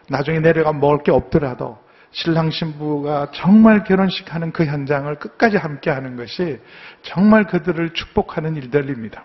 나중에 0.08 0.38
내려가 0.40 0.72
먹을 0.72 1.02
게 1.02 1.10
없더라도 1.10 1.78
신랑 2.10 2.50
신부가 2.50 3.32
정말 3.32 3.84
결혼식 3.84 4.34
하는 4.34 4.52
그 4.52 4.64
현장을 4.64 5.14
끝까지 5.16 5.56
함께 5.56 5.90
하는 5.90 6.16
것이 6.16 6.58
정말 7.02 7.44
그들을 7.44 7.90
축복하는 7.92 8.56
일들입니다. 8.56 9.24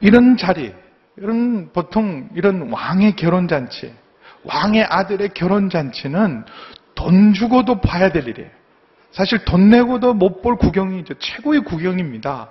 이런 0.00 0.36
자리, 0.36 0.72
이런 1.16 1.70
보통 1.72 2.28
이런 2.34 2.70
왕의 2.70 3.16
결혼잔치, 3.16 3.94
왕의 4.44 4.84
아들의 4.84 5.30
결혼잔치는 5.34 6.44
돈 6.94 7.32
주고도 7.32 7.80
봐야 7.80 8.10
될 8.10 8.28
일이에요. 8.28 8.50
사실 9.12 9.44
돈 9.44 9.70
내고도 9.70 10.12
못 10.12 10.42
볼 10.42 10.56
구경이죠. 10.56 11.14
최고의 11.14 11.60
구경입니다. 11.60 12.50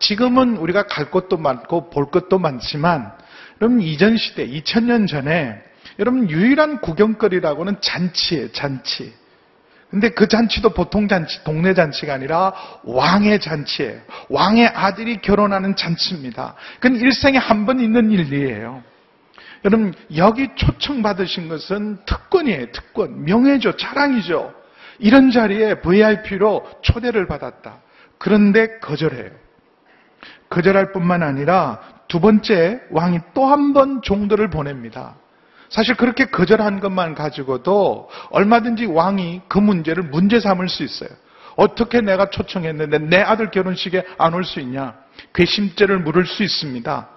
지금은 0.00 0.56
우리가 0.56 0.86
갈 0.88 1.10
것도 1.10 1.36
많고 1.36 1.90
볼 1.90 2.10
것도 2.10 2.38
많지만, 2.38 3.12
여러분 3.60 3.80
이전 3.80 4.16
시대, 4.16 4.46
2000년 4.46 5.06
전에 5.06 5.62
여러분 6.00 6.28
유일한 6.28 6.80
구경거리라고는 6.80 7.80
잔치예요, 7.80 8.50
잔치. 8.50 9.14
근데 9.92 10.08
그 10.08 10.26
잔치도 10.26 10.70
보통 10.70 11.06
잔치, 11.06 11.44
동네 11.44 11.74
잔치가 11.74 12.14
아니라 12.14 12.52
왕의 12.82 13.40
잔치예요. 13.40 14.00
왕의 14.30 14.66
아들이 14.68 15.18
결혼하는 15.20 15.76
잔치입니다. 15.76 16.54
그건 16.80 16.98
일생에 16.98 17.36
한 17.38 17.66
번 17.66 17.78
있는 17.78 18.10
일이에요. 18.10 18.82
여러분 19.64 19.94
여기 20.16 20.48
초청받으신 20.56 21.48
것은 21.48 21.98
특권이에요. 22.06 22.72
특권. 22.72 23.24
명예죠. 23.24 23.76
자랑이죠. 23.76 24.52
이런 24.98 25.30
자리에 25.30 25.74
VIP로 25.82 26.66
초대를 26.82 27.26
받았다. 27.28 27.76
그런데 28.18 28.78
거절해요. 28.80 29.30
거절할 30.48 30.92
뿐만 30.92 31.22
아니라 31.22 31.80
두 32.08 32.18
번째 32.18 32.80
왕이 32.90 33.20
또 33.34 33.44
한 33.46 33.72
번 33.74 34.00
종들을 34.02 34.48
보냅니다. 34.50 35.16
사실 35.72 35.94
그렇게 35.94 36.26
거절한 36.26 36.80
것만 36.80 37.14
가지고도 37.14 38.10
얼마든지 38.30 38.84
왕이 38.86 39.40
그 39.48 39.58
문제를 39.58 40.02
문제 40.04 40.38
삼을 40.38 40.68
수 40.68 40.82
있어요. 40.82 41.08
어떻게 41.56 42.02
내가 42.02 42.28
초청했는데 42.28 42.98
내 42.98 43.20
아들 43.22 43.50
결혼식에 43.50 44.04
안 44.18 44.34
올 44.34 44.44
수 44.44 44.60
있냐? 44.60 44.94
괘씸죄를 45.32 45.98
물을 46.00 46.26
수 46.26 46.42
있습니다. 46.42 47.08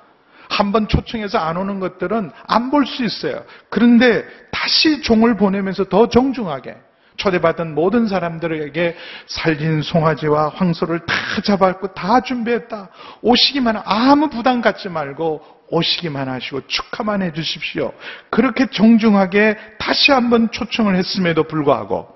한번 0.50 0.88
초청해서 0.88 1.38
안 1.38 1.58
오는 1.58 1.82
것들은 1.82 2.32
안 2.48 2.72
볼 2.72 2.86
수 2.86 3.04
있어요. 3.04 3.44
그런데 3.70 4.26
다시 4.52 5.02
종을 5.02 5.36
보내면서 5.36 5.86
더 5.86 6.08
정중하게 6.08 6.78
초대받은 7.18 7.74
모든 7.76 8.08
사람들에게 8.08 8.96
살린 9.28 9.82
송아지와 9.82 10.50
황소를 10.50 11.06
다 11.06 11.16
잡았고 11.44 11.94
다 11.94 12.22
준비했다. 12.22 12.90
오시기만 13.22 13.82
아무 13.86 14.30
부담 14.30 14.62
갖지 14.62 14.90
말고 14.90 15.42
오시기만 15.70 16.30
하시고 16.30 16.68
축하만 16.68 17.22
해 17.22 17.32
주십시오. 17.32 17.94
그렇게 18.30 18.68
정중하게 18.68 19.58
다시 19.80 20.12
한번 20.12 20.52
초청을 20.52 20.96
했음에도 20.96 21.44
불구하고 21.44 22.08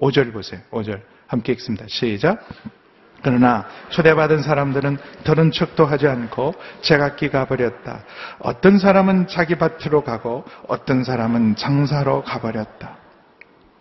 5절 0.00 0.32
보세요. 0.32 0.60
5절 0.70 1.00
함께 1.26 1.52
읽습니다. 1.52 1.84
시작. 1.88 2.46
그러나 3.22 3.66
초대받은 3.90 4.42
사람들은 4.42 4.98
들은 5.24 5.50
척도 5.52 5.84
하지 5.84 6.08
않고 6.08 6.54
제각기 6.80 7.28
가버렸다. 7.28 8.04
어떤 8.38 8.78
사람은 8.78 9.28
자기 9.28 9.56
밭으로 9.56 10.02
가고 10.02 10.44
어떤 10.66 11.04
사람은 11.04 11.56
장사로 11.56 12.22
가버렸다. 12.22 12.99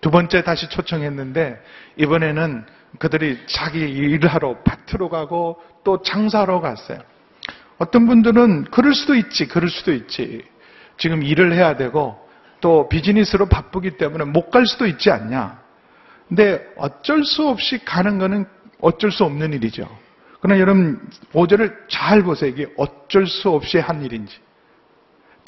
두 0.02 0.12
번째 0.12 0.44
다시 0.44 0.70
초청했는데 0.70 1.62
이번에는 1.98 2.66
그들이 3.00 3.38
자기 3.48 3.80
일하러 3.80 4.58
밭으로 4.64 5.10
가고 5.10 5.62
또 5.84 6.02
장사로 6.02 6.62
갔어요. 6.62 7.00
어떤 7.78 8.08
분들은 8.08 8.66
그럴 8.66 8.94
수도 8.94 9.16
있지, 9.16 9.48
그럴 9.48 9.70
수도 9.70 9.94
있지. 9.94 10.44
지금 10.98 11.24
일을 11.24 11.54
해야 11.54 11.78
되고 11.78 12.18
또 12.62 12.90
비즈니스로 12.90 13.46
바쁘기 13.48 13.92
때문에 13.92 14.26
못 14.26 14.50
갈 14.50 14.66
수도 14.66 14.86
있지 14.86 15.12
않냐. 15.12 15.62
근데 16.28 16.62
어쩔 16.78 17.24
수 17.24 17.48
없이 17.48 17.84
가는 17.86 18.20
거는 18.20 18.46
어쩔 18.82 19.12
수 19.12 19.24
없는 19.24 19.54
일이죠. 19.54 19.88
그러나 20.42 20.60
여러분, 20.60 21.00
5절을 21.34 21.90
잘 21.90 22.24
보세요. 22.24 22.50
이게 22.50 22.68
어쩔 22.78 23.28
수 23.28 23.50
없이 23.50 23.78
한 23.78 24.04
일인지. 24.04 24.38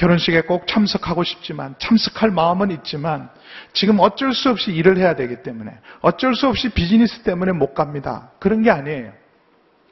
결혼식에 0.01 0.41
꼭 0.41 0.65
참석하고 0.65 1.23
싶지만, 1.23 1.75
참석할 1.77 2.31
마음은 2.31 2.71
있지만, 2.71 3.29
지금 3.71 3.99
어쩔 3.99 4.33
수 4.33 4.49
없이 4.49 4.71
일을 4.71 4.97
해야 4.97 5.15
되기 5.15 5.43
때문에, 5.43 5.77
어쩔 6.01 6.33
수 6.33 6.47
없이 6.47 6.69
비즈니스 6.69 7.21
때문에 7.21 7.51
못 7.51 7.75
갑니다. 7.75 8.31
그런 8.39 8.63
게 8.63 8.71
아니에요. 8.71 9.13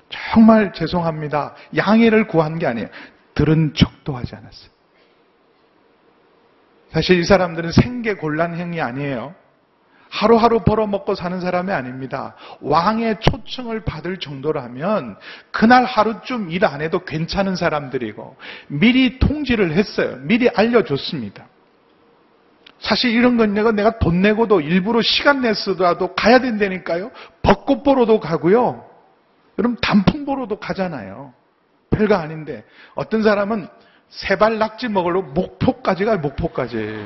정말 0.09 0.73
죄송합니다. 0.73 1.53
양해를 1.75 2.25
구한 2.25 2.57
게 2.57 2.65
아니에요. 2.65 2.87
들은 3.35 3.75
척도 3.75 4.17
하지 4.17 4.35
않았어요. 4.35 4.71
사실 6.91 7.19
이 7.19 7.23
사람들은 7.23 7.71
생계 7.71 8.15
곤란행이 8.15 8.81
아니에요. 8.81 9.35
하루하루 10.09 10.63
벌어먹고 10.63 11.15
사는 11.15 11.39
사람이 11.39 11.71
아닙니다. 11.71 12.35
왕의 12.61 13.17
초청을 13.21 13.81
받을 13.85 14.17
정도라면 14.17 15.17
그날 15.51 15.85
하루쯤 15.85 16.49
일 16.51 16.65
안 16.65 16.81
해도 16.81 16.99
괜찮은 17.05 17.55
사람들이고 17.55 18.35
미리 18.67 19.17
통지를 19.19 19.71
했어요. 19.71 20.17
미리 20.21 20.49
알려줬습니다. 20.49 21.47
사실 22.79 23.11
이런 23.11 23.37
건 23.37 23.53
내가 23.53 23.71
내가 23.71 23.99
돈 23.99 24.21
내고도 24.21 24.61
일부러 24.61 25.01
시간 25.01 25.41
내서라도 25.41 26.15
가야 26.15 26.39
된다니까요. 26.39 27.11
벚꽃 27.43 27.83
보러도 27.83 28.19
가고요. 28.19 28.85
여러분 29.57 29.77
단풍 29.81 30.25
보러도 30.25 30.59
가잖아요. 30.59 31.33
별거 31.89 32.15
아닌데 32.15 32.63
어떤 32.95 33.23
사람은 33.23 33.67
세발 34.09 34.57
낙지 34.57 34.87
먹으러 34.87 35.21
목포까지 35.21 36.05
가요. 36.05 36.19
목포까지. 36.19 37.05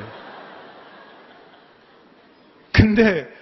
근데 2.74 3.32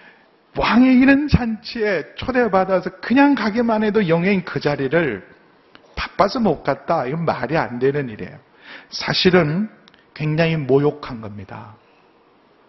왕의 0.57 0.99
이런 0.99 1.27
잔치에 1.27 2.15
초대받아서 2.17 2.91
그냥 3.01 3.35
가기만 3.35 3.83
해도 3.83 4.07
영예인 4.07 4.45
그 4.45 4.61
자리를 4.61 5.27
바빠서 5.97 6.39
못 6.39 6.63
갔다. 6.63 7.07
이건 7.07 7.25
말이 7.25 7.57
안 7.57 7.79
되는 7.79 8.11
일이에요. 8.11 8.39
사실은 8.91 9.71
굉장히 10.13 10.57
모욕한 10.57 11.23
겁니다. 11.23 11.75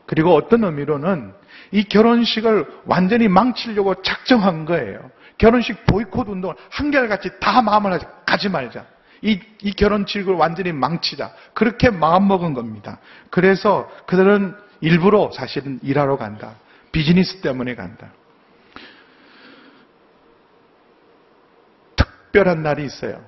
그리고 0.06 0.34
어떤 0.34 0.64
의미로는 0.64 1.34
이 1.72 1.84
결혼식을 1.84 2.68
완전히 2.86 3.28
망치려고 3.28 4.02
작정한 4.02 4.64
거예요. 4.64 5.12
결혼식 5.38 5.86
보이콧 5.86 6.30
운동을 6.30 6.56
한결같이 6.70 7.30
다 7.42 7.62
마음을 7.62 8.00
가지 8.26 8.48
말자. 8.48 8.86
이, 9.22 9.40
이 9.62 9.74
결혼식을 9.74 10.34
완전히 10.36 10.72
망치자. 10.72 11.34
그렇게 11.54 11.90
마음먹은 11.90 12.54
겁니다. 12.54 13.00
그래서 13.30 13.90
그들은 14.06 14.56
일부러 14.84 15.32
사실은 15.32 15.80
일하러 15.82 16.18
간다. 16.18 16.56
비즈니스 16.92 17.40
때문에 17.40 17.74
간다. 17.76 18.12
특별한 21.96 22.64
날이 22.64 22.84
있어요. 22.84 23.24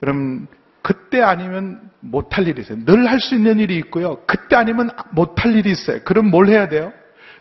그럼 0.00 0.46
그때 0.80 1.20
아니면 1.20 1.90
못할 2.00 2.46
일이 2.46 2.60
있어요. 2.60 2.78
늘 2.84 3.06
할 3.06 3.18
수 3.20 3.34
있는 3.34 3.58
일이 3.58 3.76
있고요. 3.78 4.22
그때 4.26 4.54
아니면 4.56 4.90
못할 5.10 5.54
일이 5.56 5.70
있어요. 5.72 6.00
그럼 6.04 6.30
뭘 6.30 6.48
해야 6.48 6.68
돼요? 6.68 6.92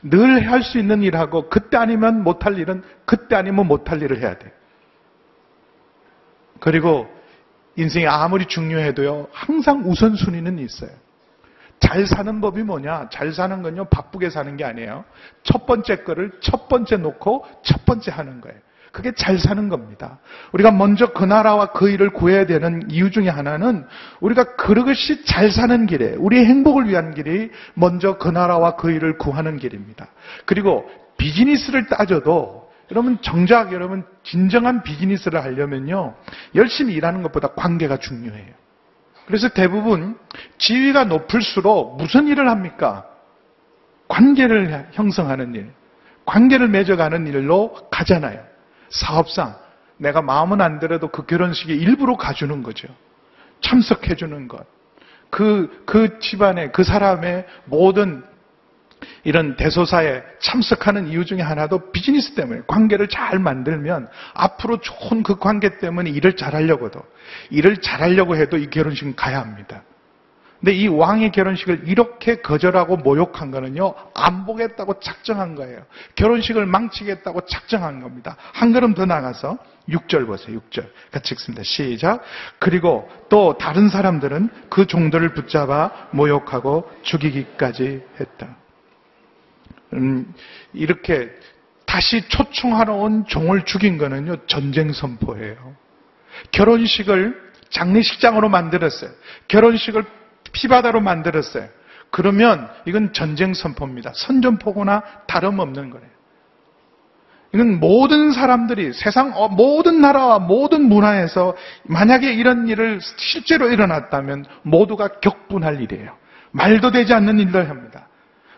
늘 0.01 0.47
할 0.47 0.63
수 0.63 0.79
있는 0.79 1.03
일하고 1.03 1.49
그때 1.49 1.77
아니면 1.77 2.23
못할 2.23 2.57
일은 2.57 2.81
그때 3.05 3.35
아니면 3.35 3.67
못할 3.67 4.01
일을 4.01 4.19
해야 4.19 4.39
돼요. 4.39 4.51
그리고 6.59 7.07
인생이 7.75 8.07
아무리 8.07 8.47
중요해도요. 8.47 9.27
항상 9.31 9.83
우선순위는 9.85 10.57
있어요. 10.59 10.89
잘 11.81 12.07
사는 12.07 12.39
법이 12.39 12.63
뭐냐? 12.63 13.09
잘 13.11 13.33
사는 13.33 13.61
건요, 13.61 13.85
바쁘게 13.85 14.29
사는 14.29 14.55
게 14.55 14.63
아니에요. 14.63 15.03
첫 15.43 15.65
번째 15.65 16.03
거를 16.03 16.31
첫 16.39 16.69
번째 16.69 16.97
놓고 16.97 17.45
첫 17.63 17.85
번째 17.85 18.11
하는 18.11 18.39
거예요. 18.39 18.57
그게 18.91 19.13
잘 19.13 19.39
사는 19.39 19.69
겁니다. 19.69 20.19
우리가 20.51 20.71
먼저 20.71 21.11
그 21.13 21.23
나라와 21.23 21.71
그 21.71 21.89
일을 21.89 22.11
구해야 22.11 22.45
되는 22.45 22.83
이유 22.89 23.09
중에 23.09 23.29
하나는 23.29 23.85
우리가 24.19 24.55
그릇이 24.57 25.23
잘 25.25 25.49
사는 25.49 25.85
길에 25.85 26.15
우리의 26.15 26.45
행복을 26.45 26.87
위한 26.87 27.13
길이 27.13 27.49
먼저 27.73 28.17
그 28.17 28.27
나라와 28.27 28.75
그 28.75 28.91
일을 28.91 29.17
구하는 29.17 29.57
길입니다. 29.57 30.07
그리고 30.45 30.89
비즈니스를 31.17 31.87
따져도 31.87 32.69
여러분 32.91 33.17
정작 33.21 33.71
여러분 33.71 34.03
진정한 34.23 34.83
비즈니스를 34.83 35.41
하려면요 35.41 36.15
열심히 36.55 36.93
일하는 36.93 37.23
것보다 37.23 37.49
관계가 37.49 37.97
중요해요. 37.97 38.60
그래서 39.31 39.47
대부분 39.47 40.19
지위가 40.57 41.05
높을수록 41.05 41.95
무슨 41.95 42.27
일을 42.27 42.49
합니까? 42.49 43.05
관계를 44.09 44.89
형성하는 44.91 45.55
일, 45.55 45.71
관계를 46.25 46.67
맺어가는 46.67 47.27
일로 47.27 47.73
가잖아요. 47.89 48.43
사업상 48.89 49.55
내가 49.95 50.21
마음은 50.21 50.59
안 50.59 50.79
들어도 50.79 51.07
그 51.07 51.25
결혼식에 51.25 51.73
일부러 51.73 52.17
가주는 52.17 52.61
거죠. 52.61 52.89
참석해주는 53.61 54.49
것. 54.49 54.65
그, 55.29 55.81
그 55.85 56.19
집안의, 56.19 56.73
그 56.73 56.83
사람의 56.83 57.45
모든 57.63 58.25
이런 59.23 59.55
대소사에 59.55 60.21
참석하는 60.39 61.07
이유 61.07 61.25
중에 61.25 61.41
하나도 61.41 61.91
비즈니스 61.91 62.35
때문에 62.35 62.61
관계를 62.67 63.07
잘 63.07 63.39
만들면 63.39 64.07
앞으로 64.33 64.79
좋은 64.79 65.23
그 65.23 65.37
관계 65.37 65.77
때문에 65.77 66.09
일을 66.09 66.35
잘하려고도 66.35 67.01
일을 67.49 67.77
잘하려고 67.77 68.35
해도 68.35 68.57
이 68.57 68.69
결혼식은 68.69 69.15
가야 69.15 69.39
합니다. 69.39 69.83
근데 70.61 70.73
이 70.73 70.87
왕의 70.87 71.31
결혼식을 71.31 71.87
이렇게 71.87 72.35
거절하고 72.35 72.97
모욕한 72.97 73.49
거는요, 73.49 73.95
안 74.13 74.45
보겠다고 74.45 74.99
작정한 74.99 75.55
거예요. 75.55 75.83
결혼식을 76.13 76.67
망치겠다고 76.67 77.47
작정한 77.47 77.99
겁니다. 77.99 78.37
한 78.53 78.71
걸음 78.71 78.93
더 78.93 79.05
나가서 79.07 79.57
6절 79.89 80.27
보세요, 80.27 80.59
6절. 80.59 80.87
같이 81.11 81.33
읽습니다. 81.33 81.63
시작. 81.63 82.21
그리고 82.59 83.09
또 83.29 83.57
다른 83.57 83.89
사람들은 83.89 84.49
그 84.69 84.85
종들을 84.85 85.33
붙잡아 85.33 86.09
모욕하고 86.11 86.87
죽이기까지 87.01 88.03
했다. 88.19 88.60
음, 89.93 90.33
이렇게 90.73 91.29
다시 91.85 92.27
초청하러 92.27 92.95
온 92.95 93.25
종을 93.25 93.63
죽인 93.65 93.97
거는요, 93.97 94.45
전쟁 94.47 94.93
선포예요. 94.93 95.75
결혼식을 96.51 97.51
장례식장으로 97.69 98.49
만들었어요. 98.49 99.11
결혼식을 99.47 100.05
피바다로 100.53 101.01
만들었어요. 101.01 101.67
그러면 102.09 102.69
이건 102.85 103.13
전쟁 103.13 103.53
선포입니다. 103.53 104.11
선전포고나 104.13 105.01
다름없는 105.27 105.89
거예요. 105.89 106.11
이건 107.53 107.79
모든 107.79 108.31
사람들이 108.31 108.93
세상 108.93 109.33
어, 109.35 109.49
모든 109.49 109.99
나라와 109.99 110.39
모든 110.39 110.83
문화에서 110.83 111.55
만약에 111.83 112.31
이런 112.31 112.67
일을 112.67 112.99
실제로 113.17 113.69
일어났다면 113.69 114.45
모두가 114.61 115.19
격분할 115.19 115.81
일이에요. 115.81 116.15
말도 116.51 116.91
되지 116.91 117.13
않는 117.13 117.39
일을 117.39 117.69
합니다. 117.69 118.07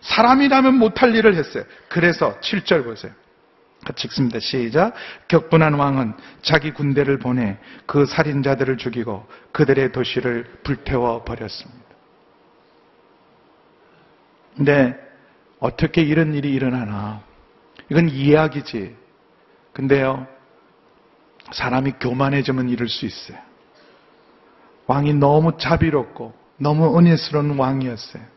사람이라면 0.03 0.75
못할 0.75 1.15
일을 1.15 1.35
했어요. 1.35 1.63
그래서 1.89 2.39
7절 2.39 2.83
보세요. 2.83 3.11
같이 3.85 4.07
읽습니다. 4.07 4.39
시작. 4.39 4.93
격분한 5.27 5.73
왕은 5.73 6.13
자기 6.41 6.71
군대를 6.71 7.19
보내 7.19 7.57
그 7.85 8.05
살인자들을 8.05 8.77
죽이고 8.77 9.25
그들의 9.51 9.91
도시를 9.91 10.45
불태워 10.63 11.23
버렸습니다. 11.23 11.83
근데 14.55 14.97
어떻게 15.59 16.01
이런 16.01 16.33
일이 16.33 16.53
일어나나? 16.53 17.21
이건 17.89 18.09
이야기지. 18.09 18.95
근데요, 19.73 20.27
사람이 21.51 21.93
교만해지면 21.99 22.69
이럴 22.69 22.87
수 22.87 23.05
있어요. 23.05 23.37
왕이 24.87 25.13
너무 25.15 25.57
자비롭고 25.57 26.33
너무 26.57 26.97
은혜스러운 26.97 27.57
왕이었어요. 27.57 28.32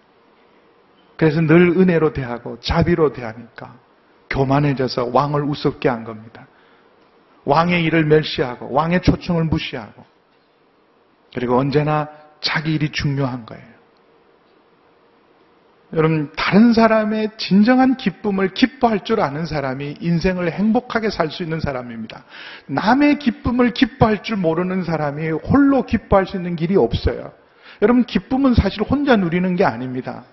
그래서 1.17 1.41
늘 1.41 1.69
은혜로 1.77 2.13
대하고 2.13 2.59
자비로 2.61 3.13
대하니까 3.13 3.75
교만해져서 4.31 5.11
왕을 5.13 5.43
우습게 5.45 5.89
한 5.89 6.05
겁니다. 6.05 6.47
왕의 7.45 7.85
일을 7.85 8.05
멸시하고 8.05 8.73
왕의 8.73 9.03
초청을 9.03 9.45
무시하고 9.45 10.05
그리고 11.35 11.59
언제나 11.59 12.09
자기 12.41 12.75
일이 12.75 12.91
중요한 12.91 13.47
거예요. 13.47 13.77
여러분 15.93 16.33
다른 16.37 16.73
사람의 16.73 17.31
진정한 17.39 17.97
기쁨을 17.97 18.55
기뻐할 18.55 19.05
줄 19.05 19.21
아는 19.21 19.47
사람이 19.47 19.99
인생을 20.01 20.51
행복하게 20.51 21.11
살 21.11 21.31
수 21.31 21.45
있는 21.45 21.61
사람입니다. 21.61 22.25
남의 22.67 23.21
기쁨을 23.21 23.71
기뻐할 23.71 24.23
줄 24.23 24.37
모르는 24.37 24.83
사람이 24.83 25.31
홀로 25.31 25.87
기뻐할 25.87 26.27
수 26.27 26.37
있는 26.37 26.57
길이 26.57 26.77
없어요. 26.77 27.33
여러분 27.83 28.05
기쁨은 28.05 28.55
사실 28.55 28.83
혼자 28.83 29.17
누리는 29.17 29.55
게 29.55 29.65
아닙니다. 29.65 30.25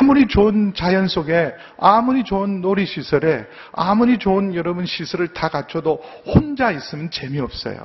아무리 0.00 0.26
좋은 0.26 0.74
자연 0.74 1.08
속에, 1.08 1.54
아무리 1.78 2.24
좋은 2.24 2.60
놀이시설에, 2.60 3.46
아무리 3.72 4.18
좋은 4.18 4.54
여러분 4.54 4.84
시설을 4.84 5.28
다 5.28 5.48
갖춰도 5.48 6.02
혼자 6.26 6.70
있으면 6.70 7.10
재미없어요. 7.10 7.76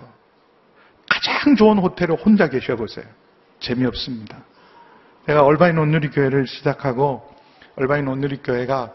가장 1.10 1.56
좋은 1.56 1.78
호텔에 1.78 2.14
혼자 2.14 2.48
계셔보세요. 2.48 3.06
재미없습니다. 3.60 4.44
제가 5.28 5.44
얼바인 5.44 5.78
온누리 5.78 6.10
교회를 6.10 6.48
시작하고, 6.48 7.24
얼바인 7.76 8.08
온누리 8.08 8.38
교회가 8.44 8.94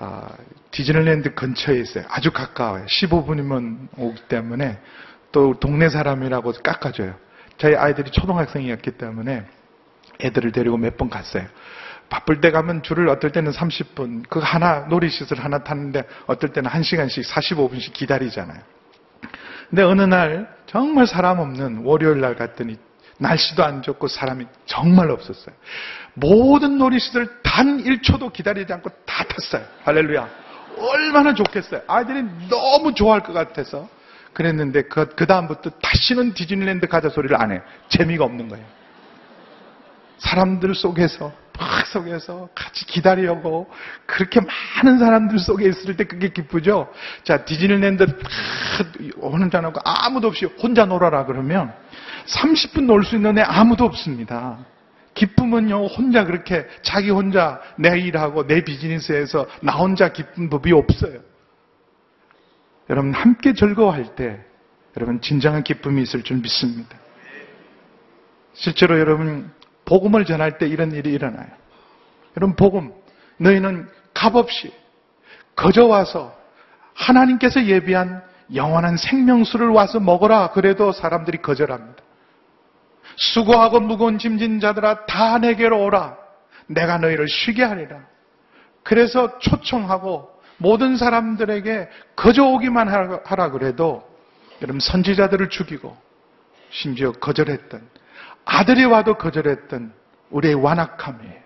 아, 0.00 0.28
디즈니랜드 0.70 1.34
근처에 1.34 1.80
있어요. 1.80 2.04
아주 2.08 2.30
가까워요. 2.30 2.86
15분이면 2.86 3.88
오기 3.96 4.22
때문에 4.28 4.78
또 5.32 5.54
동네 5.58 5.88
사람이라고 5.88 6.52
깎아줘요. 6.62 7.16
저희 7.56 7.74
아이들이 7.74 8.08
초등학생이었기 8.12 8.92
때문에 8.92 9.44
애들을 10.20 10.52
데리고 10.52 10.76
몇 10.76 10.96
번 10.96 11.10
갔어요. 11.10 11.46
바쁠 12.08 12.40
때 12.40 12.50
가면 12.50 12.82
줄을 12.82 13.08
어떨 13.08 13.32
때는 13.32 13.52
30분, 13.52 14.28
그 14.28 14.40
하나, 14.40 14.80
놀이시설 14.88 15.38
하나 15.38 15.58
탔는데 15.58 16.04
어떨 16.26 16.52
때는 16.52 16.70
1시간씩 16.70 17.24
45분씩 17.24 17.92
기다리잖아요. 17.92 18.60
근데 19.68 19.82
어느 19.82 20.02
날 20.02 20.48
정말 20.66 21.06
사람 21.06 21.38
없는 21.38 21.82
월요일 21.84 22.20
날 22.20 22.36
갔더니 22.36 22.78
날씨도 23.18 23.64
안 23.64 23.82
좋고 23.82 24.08
사람이 24.08 24.46
정말 24.64 25.10
없었어요. 25.10 25.54
모든 26.14 26.78
놀이시설 26.78 27.42
단 27.42 27.82
1초도 27.82 28.32
기다리지 28.32 28.72
않고 28.72 28.90
다 29.04 29.24
탔어요. 29.24 29.64
할렐루야. 29.84 30.28
얼마나 30.78 31.34
좋겠어요. 31.34 31.82
아이들이 31.86 32.22
너무 32.48 32.94
좋아할 32.94 33.22
것 33.22 33.32
같아서 33.32 33.88
그랬는데 34.32 34.82
그, 34.82 35.08
그 35.16 35.26
다음부터 35.26 35.70
다시는 35.82 36.34
디즈니랜드 36.34 36.86
가자 36.86 37.08
소리를 37.08 37.40
안 37.40 37.50
해요. 37.50 37.60
재미가 37.88 38.24
없는 38.24 38.48
거예요. 38.48 38.64
사람들 40.18 40.74
속에서 40.74 41.32
막 41.58 41.86
속에서 41.86 42.48
같이 42.54 42.86
기다리려고 42.86 43.68
그렇게 44.06 44.40
많은 44.40 44.98
사람들 44.98 45.38
속에 45.38 45.68
있을 45.68 45.96
때 45.96 46.04
그게 46.04 46.28
기쁘죠. 46.28 46.92
자 47.24 47.44
디즈니랜드 47.44 48.06
오는 49.16 49.50
자하고 49.50 49.80
아무도 49.84 50.28
없이 50.28 50.44
혼자 50.46 50.84
놀아라 50.84 51.26
그러면 51.26 51.72
30분 52.26 52.84
놀 52.84 53.04
수 53.04 53.16
있는 53.16 53.38
애 53.38 53.42
아무도 53.42 53.84
없습니다. 53.84 54.58
기쁨은요 55.14 55.86
혼자 55.86 56.24
그렇게 56.24 56.66
자기 56.82 57.10
혼자 57.10 57.60
내 57.76 57.98
일하고 57.98 58.46
내 58.46 58.62
비즈니스에서 58.62 59.46
나 59.60 59.72
혼자 59.72 60.12
기쁜 60.12 60.48
법이 60.48 60.72
없어요. 60.72 61.18
여러분 62.88 63.12
함께 63.12 63.52
즐거워할 63.52 64.14
때 64.14 64.40
여러분 64.96 65.20
진정한 65.20 65.64
기쁨이 65.64 66.02
있을 66.02 66.22
줄 66.22 66.36
믿습니다. 66.38 66.96
실제로 68.54 68.98
여러분 68.98 69.50
복음을 69.88 70.26
전할 70.26 70.58
때 70.58 70.68
이런 70.68 70.92
일이 70.92 71.10
일어나요. 71.12 71.48
여러분, 72.36 72.56
복음. 72.56 72.92
너희는 73.38 73.88
값없이 74.12 74.70
거저 75.56 75.86
와서 75.86 76.36
하나님께서 76.92 77.64
예비한 77.64 78.22
영원한 78.54 78.98
생명수를 78.98 79.68
와서 79.68 79.98
먹어라. 79.98 80.50
그래도 80.50 80.92
사람들이 80.92 81.38
거절합니다. 81.38 82.02
수고하고 83.16 83.80
무거운 83.80 84.18
짐진 84.18 84.60
자들아 84.60 85.06
다 85.06 85.38
내게로 85.38 85.82
오라. 85.84 86.18
내가 86.66 86.98
너희를 86.98 87.26
쉬게 87.26 87.64
하리라. 87.64 88.06
그래서 88.82 89.38
초청하고 89.38 90.28
모든 90.58 90.96
사람들에게 90.96 91.88
거저 92.14 92.44
오기만 92.44 92.88
하라 93.24 93.50
그래도 93.50 94.06
여러분 94.60 94.80
선지자들을 94.80 95.48
죽이고 95.48 95.96
심지어 96.70 97.12
거절했던 97.12 97.97
아들이 98.50 98.86
와도 98.86 99.18
거절했던 99.18 99.92
우리의 100.30 100.54
완악함이에요. 100.54 101.40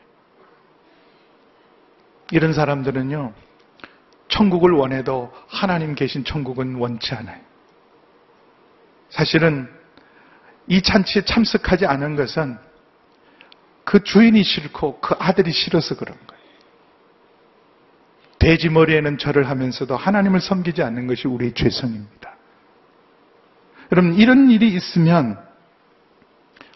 이런 2.31 2.53
사람들은요, 2.53 3.35
천국을 4.29 4.71
원해도 4.71 5.33
하나님 5.49 5.97
계신 5.97 6.23
천국은 6.23 6.77
원치 6.77 7.13
않아요. 7.15 7.41
사실은 9.11 9.69
이 10.69 10.81
잔치에 10.81 11.25
참석하지 11.25 11.87
않은 11.87 12.15
것은 12.15 12.57
그 13.83 14.05
주인이 14.05 14.41
싫고 14.41 15.01
그 15.01 15.17
아들이 15.19 15.51
싫어서 15.51 15.97
그런 15.97 16.17
거예요. 16.17 16.43
돼지 18.39 18.69
머리에는 18.69 19.19
절을 19.19 19.51
하면서도 19.51 19.97
하나님을 19.97 20.41
섬기지 20.41 20.85
않는 20.85 21.09
것이 21.09 21.27
우리의 21.27 21.55
죄성입니다. 21.55 22.37
여러분, 23.91 24.15
이런 24.15 24.51
일이 24.51 24.73
있으면 24.73 25.52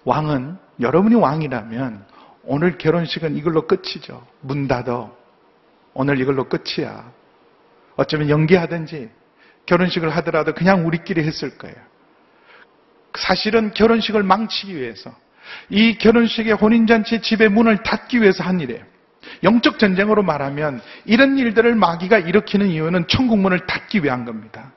왕은, 0.07 0.57
여러분이 0.81 1.16
왕이라면 1.16 2.07
오늘 2.45 2.79
결혼식은 2.79 3.37
이걸로 3.37 3.66
끝이죠. 3.66 4.25
문 4.40 4.69
닫어. 4.69 5.14
오늘 5.95 6.21
이걸로 6.21 6.49
끝이야. 6.49 7.11
어쩌면 7.97 8.31
연기하든지 8.31 9.11
결혼식을 9.66 10.09
하더라도 10.16 10.55
그냥 10.55 10.87
우리끼리 10.87 11.25
했을 11.25 11.59
거예요. 11.59 11.75
사실은 13.19 13.73
결혼식을 13.73 14.23
망치기 14.23 14.77
위해서 14.77 15.12
이 15.71 15.99
결혼식의 15.99 16.53
혼인잔치 16.53 17.21
집의 17.23 17.49
문을 17.49 17.83
닫기 17.83 18.21
위해서 18.21 18.45
한 18.45 18.61
일이에요. 18.61 18.85
영적 19.42 19.81
전쟁으로 19.81 20.23
말하면 20.23 20.83
이런 21.05 21.37
일들을 21.37 21.75
마귀가 21.75 22.19
일으키는 22.19 22.69
이유는 22.69 23.09
천국 23.09 23.38
문을 23.38 23.66
닫기 23.66 24.05
위한 24.05 24.25
겁니다. 24.25 24.73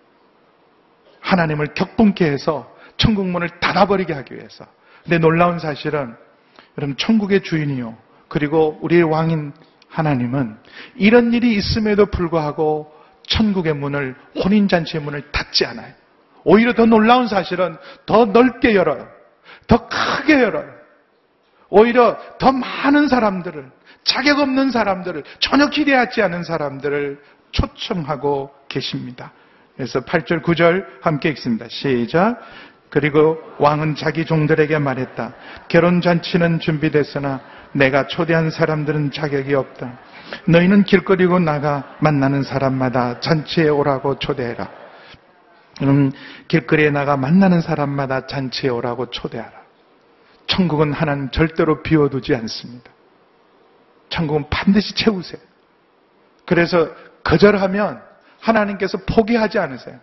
하나님을 1.20 1.76
격분케 1.76 2.26
해서 2.26 2.76
천국 2.98 3.28
문을 3.28 3.60
닫아버리게 3.60 4.14
하기 4.14 4.34
위해서. 4.34 4.66
근데 5.04 5.18
놀라운 5.18 5.60
사실은 5.60 6.16
여러분 6.78 6.96
천국의 6.98 7.44
주인이요 7.44 7.98
그리고 8.28 8.78
우리의 8.82 9.04
왕인 9.04 9.54
하나님은 9.90 10.58
이런 10.96 11.34
일이 11.34 11.56
있음에도 11.56 12.06
불구하고 12.06 12.94
천국의 13.28 13.74
문을 13.76 14.16
혼인 14.44 14.68
잔치의 14.68 15.04
문을 15.04 15.32
닫지 15.32 15.66
않아요. 15.66 15.94
오히려 16.44 16.74
더 16.74 16.86
놀라운 16.86 17.28
사실은 17.28 17.78
더 18.06 18.26
넓게 18.26 18.76
열어요. 18.76 19.08
더 19.68 19.88
크게 19.88 20.42
열어요. 20.42 20.80
오히려 21.70 22.18
더 22.40 22.52
많은 22.52 23.08
사람들을 23.08 23.72
자격 24.04 24.40
없는 24.40 24.72
사람들을 24.72 25.24
전혀 25.40 25.70
기대하지 25.70 26.22
않은 26.24 26.44
사람들을 26.44 27.22
초청하고 27.52 28.52
계십니다. 28.68 29.32
그래서 29.76 30.02
8절 30.02 30.42
9절 30.44 30.86
함께 31.02 31.30
읽습니다. 31.30 31.68
시작. 31.70 32.40
그리고 32.90 33.38
왕은 33.60 33.96
자기 33.96 34.26
종들에게 34.26 34.80
말했다. 34.80 35.34
결혼 35.68 36.02
잔치는 36.02 36.60
준비됐으나 36.60 37.42
내가 37.74 38.08
초대한 38.08 38.50
사람들은 38.50 39.12
자격이 39.12 39.54
없다. 39.54 40.00
너희는 40.46 40.84
길거리고 40.84 41.40
나가 41.40 41.96
만나는 42.00 42.44
사람마다 42.44 43.20
잔치에 43.20 43.70
오라고 43.70 44.18
초대해라. 44.20 44.70
그럼 45.78 46.12
길거리에 46.48 46.90
나가 46.90 47.16
만나는 47.16 47.62
사람마다 47.62 48.28
잔치에 48.28 48.70
오라고 48.70 49.12
초대하라. 49.12 49.60
천국은 50.48 50.92
하나님 50.92 51.30
절대로 51.30 51.84
비워두지 51.84 52.36
않습니다. 52.36 52.92
천국은 54.10 54.50
반드시 54.50 54.96
채우세요. 54.96 55.40
그래서 56.46 56.90
거절하면 57.24 58.02
하나님께서 58.42 58.98
포기하지 59.06 59.60
않으세요. 59.60 60.00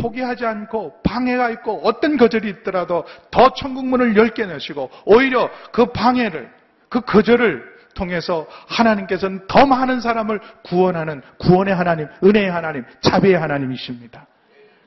포기하지 0.00 0.46
않고 0.46 1.02
방해가 1.02 1.50
있고 1.50 1.80
어떤 1.84 2.16
거절이 2.16 2.48
있더라도 2.48 3.04
더 3.30 3.52
천국문을 3.52 4.16
열게 4.16 4.46
내시고 4.46 4.90
오히려 5.04 5.50
그 5.72 5.86
방해를 5.86 6.50
그 6.88 7.00
거절을 7.00 7.78
통해서 7.94 8.46
하나님께서는 8.68 9.46
더 9.48 9.66
많은 9.66 10.00
사람을 10.00 10.40
구원하는 10.64 11.20
구원의 11.38 11.74
하나님, 11.74 12.06
은혜의 12.22 12.50
하나님, 12.50 12.84
자비의 13.00 13.38
하나님이십니다. 13.38 14.26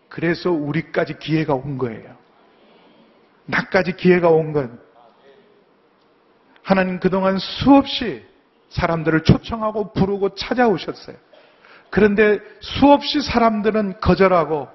그래서 0.07 0.51
우리까지 0.51 1.19
기회가 1.19 1.53
온 1.53 1.77
거예요. 1.77 2.15
나까지 3.45 3.93
기회가 3.97 4.29
온 4.29 4.53
건 4.53 4.79
하나님 6.63 6.99
그동안 6.99 7.37
수없이 7.37 8.23
사람들을 8.69 9.23
초청하고 9.23 9.93
부르고 9.93 10.35
찾아오셨어요. 10.35 11.17
그런데 11.89 12.39
수없이 12.61 13.21
사람들은 13.21 13.99
거절하고 13.99 14.69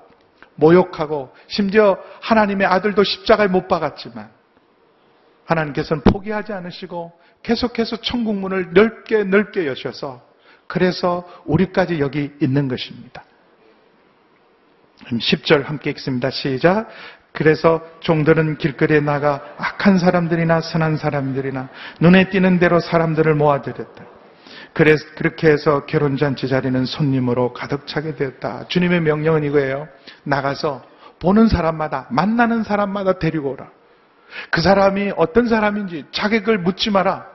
모욕하고 0.56 1.32
심지어 1.46 1.98
하나님의 2.20 2.66
아들도 2.66 3.04
십자가에 3.04 3.46
못 3.46 3.68
박았지만 3.68 4.30
하나님께서는 5.44 6.02
포기하지 6.02 6.52
않으시고 6.52 7.12
계속해서 7.42 7.96
천국문을 7.98 8.72
넓게 8.72 9.24
넓게 9.24 9.66
여셔서 9.66 10.26
그래서 10.66 11.24
우리까지 11.44 12.00
여기 12.00 12.32
있는 12.40 12.68
것입니다. 12.68 13.24
10절 15.04 15.64
함께 15.64 15.90
읽습니다. 15.90 16.30
시작. 16.30 16.88
그래서 17.32 17.86
종들은 18.00 18.56
길거리에 18.56 19.00
나가 19.00 19.42
악한 19.58 19.98
사람들이나 19.98 20.62
선한 20.62 20.96
사람들이나 20.96 21.68
눈에 22.00 22.30
띄는 22.30 22.58
대로 22.58 22.80
사람들을 22.80 23.34
모아들였다. 23.34 24.15
그래서 24.76 25.06
그렇게 25.14 25.48
해서 25.48 25.86
결혼잔치 25.86 26.48
자리는 26.48 26.84
손님으로 26.84 27.54
가득 27.54 27.86
차게 27.86 28.14
되었다. 28.16 28.68
주님의 28.68 29.00
명령은 29.00 29.42
이거예요. 29.44 29.88
나가서 30.24 30.84
보는 31.18 31.48
사람마다 31.48 32.08
만나는 32.10 32.62
사람마다 32.62 33.18
데리고 33.18 33.52
오라. 33.52 33.70
그 34.50 34.60
사람이 34.60 35.12
어떤 35.16 35.48
사람인지 35.48 36.04
자격을 36.12 36.58
묻지 36.58 36.90
마라. 36.90 37.26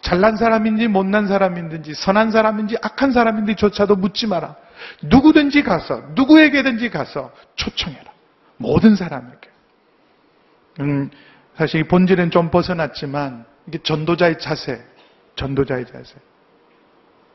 잘난 0.00 0.36
사람인지 0.36 0.88
못난 0.88 1.28
사람인지 1.28 1.94
선한 1.94 2.32
사람인지 2.32 2.78
악한 2.82 3.12
사람인지조차도 3.12 3.94
묻지 3.94 4.26
마라. 4.26 4.56
누구든지 5.02 5.62
가서 5.62 6.02
누구에게든지 6.16 6.90
가서 6.90 7.30
초청해라. 7.54 8.10
모든 8.56 8.96
사람에게. 8.96 9.50
음, 10.80 11.10
사실 11.56 11.82
이 11.82 11.84
본질은 11.84 12.32
좀 12.32 12.50
벗어났지만 12.50 13.44
이게 13.68 13.78
전도자의 13.84 14.40
자세, 14.40 14.84
전도자의 15.36 15.86
자세. 15.86 16.14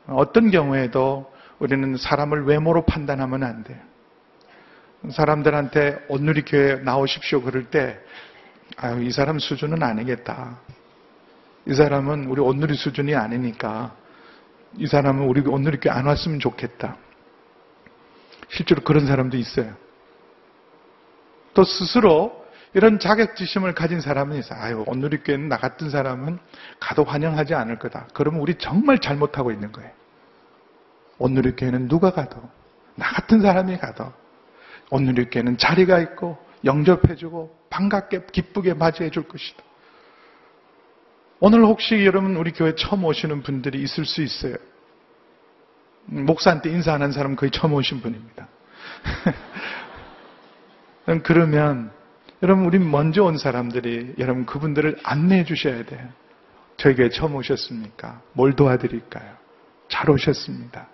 어떤 0.06 0.50
경우에도 0.50 1.32
우리는 1.58 1.96
사람을 1.96 2.44
외모로 2.44 2.84
판단하면 2.86 3.42
안 3.42 3.64
돼요. 3.64 3.78
사람들한테 5.10 6.06
온누리 6.08 6.42
교회 6.42 6.76
나오십시오 6.76 7.42
그럴 7.42 7.64
때, 7.70 7.98
아유, 8.76 9.02
이 9.02 9.10
사람 9.10 9.38
수준은 9.38 9.82
아니겠다. 9.82 10.58
이 11.66 11.74
사람은 11.74 12.26
우리 12.26 12.40
온누리 12.40 12.74
수준이 12.74 13.14
아니니까 13.14 13.94
이 14.78 14.86
사람은 14.86 15.26
우리 15.26 15.40
온누리 15.40 15.78
교회 15.78 15.92
안 15.92 16.06
왔으면 16.06 16.38
좋겠다. 16.38 16.96
실제로 18.48 18.82
그런 18.82 19.06
사람도 19.06 19.36
있어요. 19.36 19.74
또 21.54 21.64
스스로 21.64 22.39
이런 22.72 22.98
자격지심을 22.98 23.74
가진 23.74 24.00
사람은 24.00 24.38
있어요. 24.38 24.60
아유, 24.60 24.84
온누리교회는 24.86 25.48
나 25.48 25.56
같은 25.56 25.90
사람은 25.90 26.38
가도 26.78 27.04
환영하지 27.04 27.54
않을 27.54 27.78
거다. 27.78 28.06
그러면 28.14 28.40
우리 28.40 28.54
정말 28.56 29.00
잘못하고 29.00 29.50
있는 29.50 29.72
거예요. 29.72 29.90
온누리교회는 31.18 31.88
누가 31.88 32.12
가도, 32.12 32.40
나 32.94 33.08
같은 33.08 33.40
사람이 33.40 33.76
가도, 33.78 34.12
온누리교회는 34.90 35.58
자리가 35.58 35.98
있고, 36.00 36.38
영접해주고, 36.64 37.58
반갑게, 37.70 38.26
기쁘게 38.32 38.74
맞이해 38.74 39.10
줄 39.10 39.26
것이다. 39.26 39.62
오늘 41.40 41.64
혹시 41.64 42.04
여러분 42.04 42.36
우리 42.36 42.52
교회 42.52 42.74
처음 42.74 43.04
오시는 43.04 43.42
분들이 43.42 43.82
있을 43.82 44.04
수 44.04 44.20
있어요. 44.22 44.56
목사한테 46.04 46.70
인사하는 46.70 47.12
사람 47.12 47.34
거의 47.34 47.50
처음 47.50 47.72
오신 47.72 48.02
분입니다. 48.02 48.48
그러면 51.24 51.90
여러분 52.42 52.64
우리 52.64 52.78
먼저 52.78 53.22
온 53.24 53.36
사람들이 53.36 54.14
여러분 54.18 54.46
그분들을 54.46 54.98
안내해 55.02 55.44
주셔야 55.44 55.84
돼요. 55.84 56.08
저희 56.76 56.94
교회 56.94 57.10
처음 57.10 57.34
오셨습니까? 57.36 58.22
뭘 58.32 58.54
도와드릴까요? 58.56 59.36
잘 59.88 60.08
오셨습니다. 60.08 60.88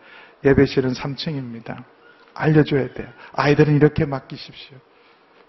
예배실은 0.44 0.92
3층입니다. 0.92 1.84
알려줘야 2.34 2.92
돼요. 2.92 3.08
아이들은 3.32 3.76
이렇게 3.76 4.04
맡기십시오. 4.04 4.76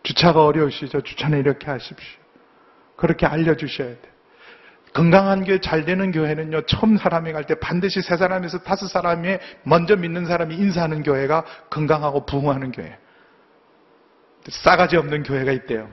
주차가 0.04 0.46
어려우시죠? 0.46 1.02
주차는 1.02 1.40
이렇게 1.40 1.68
하십시오. 1.68 2.22
그렇게 2.96 3.26
알려주셔야 3.26 3.88
돼요. 3.88 4.18
건강한 4.94 5.44
교회, 5.44 5.60
잘 5.60 5.86
되는 5.86 6.12
교회는요, 6.12 6.62
처음 6.66 6.98
사람이 6.98 7.32
갈 7.32 7.44
때 7.44 7.56
반드시 7.60 8.02
세 8.02 8.18
사람에서 8.18 8.60
다섯 8.60 8.88
사람이 8.88 9.38
먼저 9.64 9.96
믿는 9.96 10.26
사람이 10.26 10.56
인사하는 10.56 11.04
교회가 11.04 11.44
건강하고 11.70 12.26
부흥하는 12.26 12.72
교회. 12.72 12.98
싸가지 14.50 14.98
없는 14.98 15.24
교회가 15.24 15.52
있대요. 15.52 15.90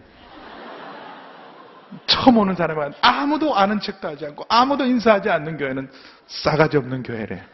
처음 2.07 2.39
오는 2.39 2.55
사람은 2.55 2.93
아무도 3.01 3.55
아는 3.55 3.81
척도 3.81 4.09
하지 4.09 4.27
않고 4.27 4.45
아무도 4.49 4.85
인사하지 4.85 5.31
않는 5.31 5.59
교회는 5.59 5.91
싸가지 6.27 6.77
없는 6.77 7.03
교회래. 7.03 7.45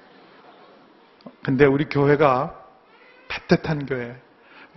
근데 1.42 1.66
우리 1.66 1.86
교회가 1.86 2.54
따뜻한 3.28 3.86
교회, 3.86 4.16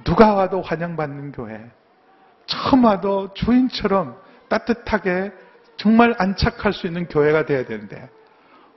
누가 0.03 0.33
와도 0.33 0.61
환영받는 0.61 1.31
교회, 1.31 1.71
처음 2.45 2.85
와도 2.85 3.33
주인처럼 3.33 4.21
따뜻하게 4.49 5.31
정말 5.77 6.13
안착할 6.17 6.73
수 6.73 6.87
있는 6.87 7.07
교회가 7.07 7.45
돼야 7.45 7.65
되는데 7.65 8.09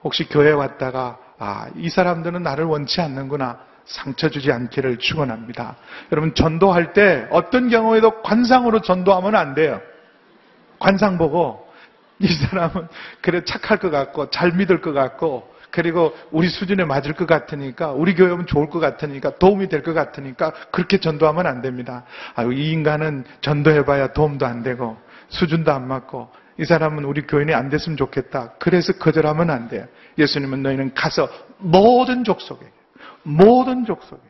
혹시 0.03 0.29
교회 0.29 0.53
왔다가 0.53 1.19
아, 1.39 1.69
이 1.77 1.89
사람들은 1.89 2.43
나를 2.43 2.65
원치 2.65 3.01
않는구나. 3.01 3.59
상처 3.85 4.29
주지 4.29 4.51
않기를 4.51 4.99
축원합니다. 4.99 5.77
여러분 6.11 6.35
전도할 6.35 6.93
때 6.93 7.29
어떤 7.31 7.69
경우에도 7.69 8.21
관상으로 8.23 8.81
전도하면 8.81 9.37
안 9.37 9.55
돼요. 9.55 9.81
관상 10.81 11.19
보고 11.19 11.67
이 12.19 12.27
사람은 12.27 12.89
그래 13.21 13.43
착할 13.45 13.79
것 13.79 13.91
같고 13.91 14.31
잘 14.31 14.53
믿을 14.53 14.81
것 14.81 14.93
같고 14.93 15.55
그리고 15.71 16.17
우리 16.33 16.49
수준에 16.49 16.85
맞을 16.85 17.13
것 17.13 17.27
같으니까 17.27 17.93
우리 17.93 18.15
교회 18.15 18.31
오면 18.33 18.47
좋을 18.47 18.71
것 18.71 18.81
같으니까 18.81 19.39
도움이 19.39 19.69
될 19.69 19.83
것 19.83 19.93
같으니까 19.95 20.53
그렇게 20.73 20.99
전도하면 20.99 21.47
안 21.47 21.61
됩니다. 21.61 22.05
아유 22.35 22.53
이 22.53 22.73
인간은 22.73 23.25
전도해봐야 23.41 24.13
도움도 24.13 24.47
안 24.47 24.63
되고 24.63 24.97
수준도 25.29 25.71
안 25.73 25.87
맞고 25.87 26.29
이 26.59 26.65
사람은 26.65 27.05
우리 27.05 27.23
교인이 27.27 27.53
안 27.53 27.69
됐으면 27.69 27.97
좋겠다. 27.97 28.55
그래서 28.59 28.93
거절하면 28.95 29.51
안 29.51 29.69
돼요. 29.69 29.87
예수님은 30.19 30.63
너희는 30.63 30.95
가서 30.95 31.29
모든 31.59 32.25
족속에 32.25 32.67
모든 33.23 33.85
족속에 33.85 34.23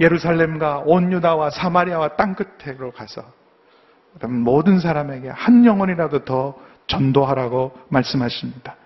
예루살렘과 0.00 0.82
온 0.86 1.12
유다와 1.12 1.50
사마리아와 1.50 2.16
땅 2.16 2.34
끝으로 2.34 2.90
가서 2.92 3.24
모든 4.28 4.80
사람에게 4.80 5.28
한 5.28 5.64
영혼이라도 5.64 6.24
더 6.24 6.56
전도하라고 6.86 7.72
말씀하십니다. 7.88 8.76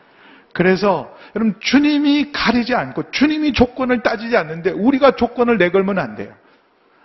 그래서 0.52 1.14
여러분 1.34 1.56
주님이 1.60 2.32
가리지 2.32 2.74
않고 2.74 3.10
주님이 3.10 3.52
조건을 3.52 4.02
따지지 4.02 4.36
않는데 4.36 4.70
우리가 4.70 5.16
조건을 5.16 5.58
내걸면 5.58 5.98
안 5.98 6.14
돼요. 6.14 6.32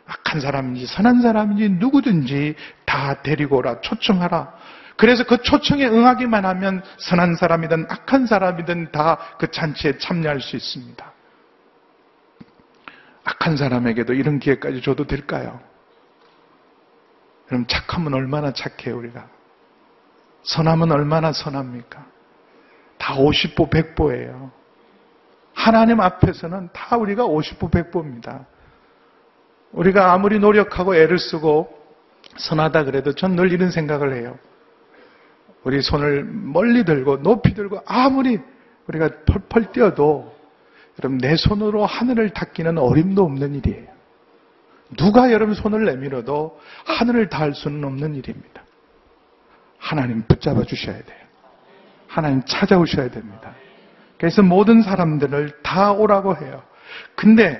악한 0.06 0.42
사람인지 0.42 0.86
선한 0.86 1.22
사람인지 1.22 1.70
누구든지 1.70 2.56
다 2.94 3.24
데리고 3.24 3.58
오라 3.58 3.82
초청하라. 3.82 4.54
그래서 4.98 5.24
그 5.24 5.42
초청에 5.42 5.88
응하기만 5.88 6.46
하면 6.46 6.84
선한 7.00 7.36
사람이든 7.36 7.88
악한 7.90 8.28
사람이든 8.28 8.92
다 8.92 9.18
그 9.40 9.50
잔치에 9.50 9.98
참여할 9.98 10.40
수 10.40 10.56
있습니다. 10.56 11.12
악한 13.24 13.58
사람에게도 13.58 14.14
이런 14.14 14.38
기회까지 14.38 14.84
줘도 14.84 15.08
될까요? 15.08 15.60
그럼 17.48 17.66
착하면 17.68 18.14
얼마나 18.14 18.54
착해요, 18.54 18.96
우리가? 18.98 19.28
선하면 20.44 20.92
얼마나 20.92 21.32
선합니까? 21.32 22.06
다 23.00 23.16
50보 23.16 23.72
100보예요. 23.72 24.52
하나님 25.56 26.00
앞에서는 26.00 26.70
다 26.74 26.98
우리가 26.98 27.24
50보 27.24 27.72
100보입니다. 27.72 28.46
우리가 29.72 30.14
아무리 30.14 30.38
노력하고 30.38 30.96
애를 30.96 31.18
쓰고 31.18 31.83
선하다 32.38 32.86
그래도 32.86 33.14
전 33.14 33.36
늘 33.36 33.52
이런 33.52 33.72
생각을 33.72 34.16
해요. 34.16 34.38
우리 35.64 35.82
손을 35.82 36.24
멀리 36.24 36.84
들고 36.84 37.22
높이 37.24 37.54
들고 37.54 37.82
아무리 37.86 38.40
우리가 38.88 39.10
펄펄 39.26 39.72
뛰어도 39.72 40.34
여러분 41.00 41.18
내 41.18 41.36
손으로 41.36 41.86
하늘을 41.86 42.32
닦기는 42.32 42.78
어림도 42.78 43.24
없는 43.24 43.56
일이에요. 43.56 43.88
누가 44.98 45.32
여러분 45.32 45.56
손을 45.56 45.86
내밀어도 45.86 46.60
하늘을 46.86 47.30
닿을 47.30 47.56
수는 47.56 47.84
없는 47.84 48.16
일입니다. 48.16 48.64
하나님 49.80 50.24
붙잡아 50.28 50.64
주셔야 50.64 50.96
돼요. 51.02 51.18
하나님 52.08 52.44
찾아오셔야 52.46 53.10
됩니다. 53.10 53.54
그래서 54.20 54.44
모든 54.44 54.82
사람들을 54.82 55.62
다 55.64 55.92
오라고 55.94 56.36
해요. 56.38 56.62
근데 57.16 57.60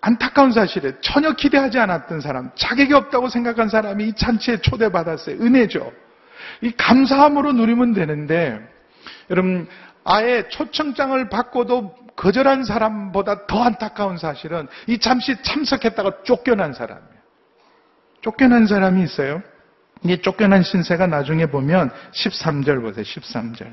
안타까운 0.00 0.52
사실에 0.52 0.92
전혀 1.00 1.32
기대하지 1.32 1.78
않았던 1.78 2.20
사람, 2.20 2.50
자격이 2.54 2.94
없다고 2.94 3.28
생각한 3.28 3.68
사람이 3.68 4.08
이 4.08 4.12
잔치에 4.14 4.58
초대받았어요. 4.58 5.36
은혜죠. 5.36 5.92
이 6.62 6.72
감사함으로 6.72 7.52
누리면 7.52 7.92
되는데, 7.92 8.60
여러분, 9.30 9.68
아예 10.04 10.48
초청장을 10.48 11.28
받고도 11.28 11.94
거절한 12.16 12.64
사람보다 12.64 13.46
더 13.46 13.62
안타까운 13.62 14.16
사실은 14.16 14.68
이 14.86 14.98
잠시 14.98 15.36
참석했다가 15.42 16.22
쫓겨난 16.24 16.72
사람이에요. 16.72 17.20
쫓겨난 18.20 18.66
사람이 18.66 19.02
있어요. 19.02 19.42
이 20.04 20.16
쫓겨난 20.18 20.62
신세가 20.62 21.06
나중에 21.06 21.46
보면 21.46 21.90
13절 22.12 22.82
보세요. 22.82 23.04
13절. 23.04 23.70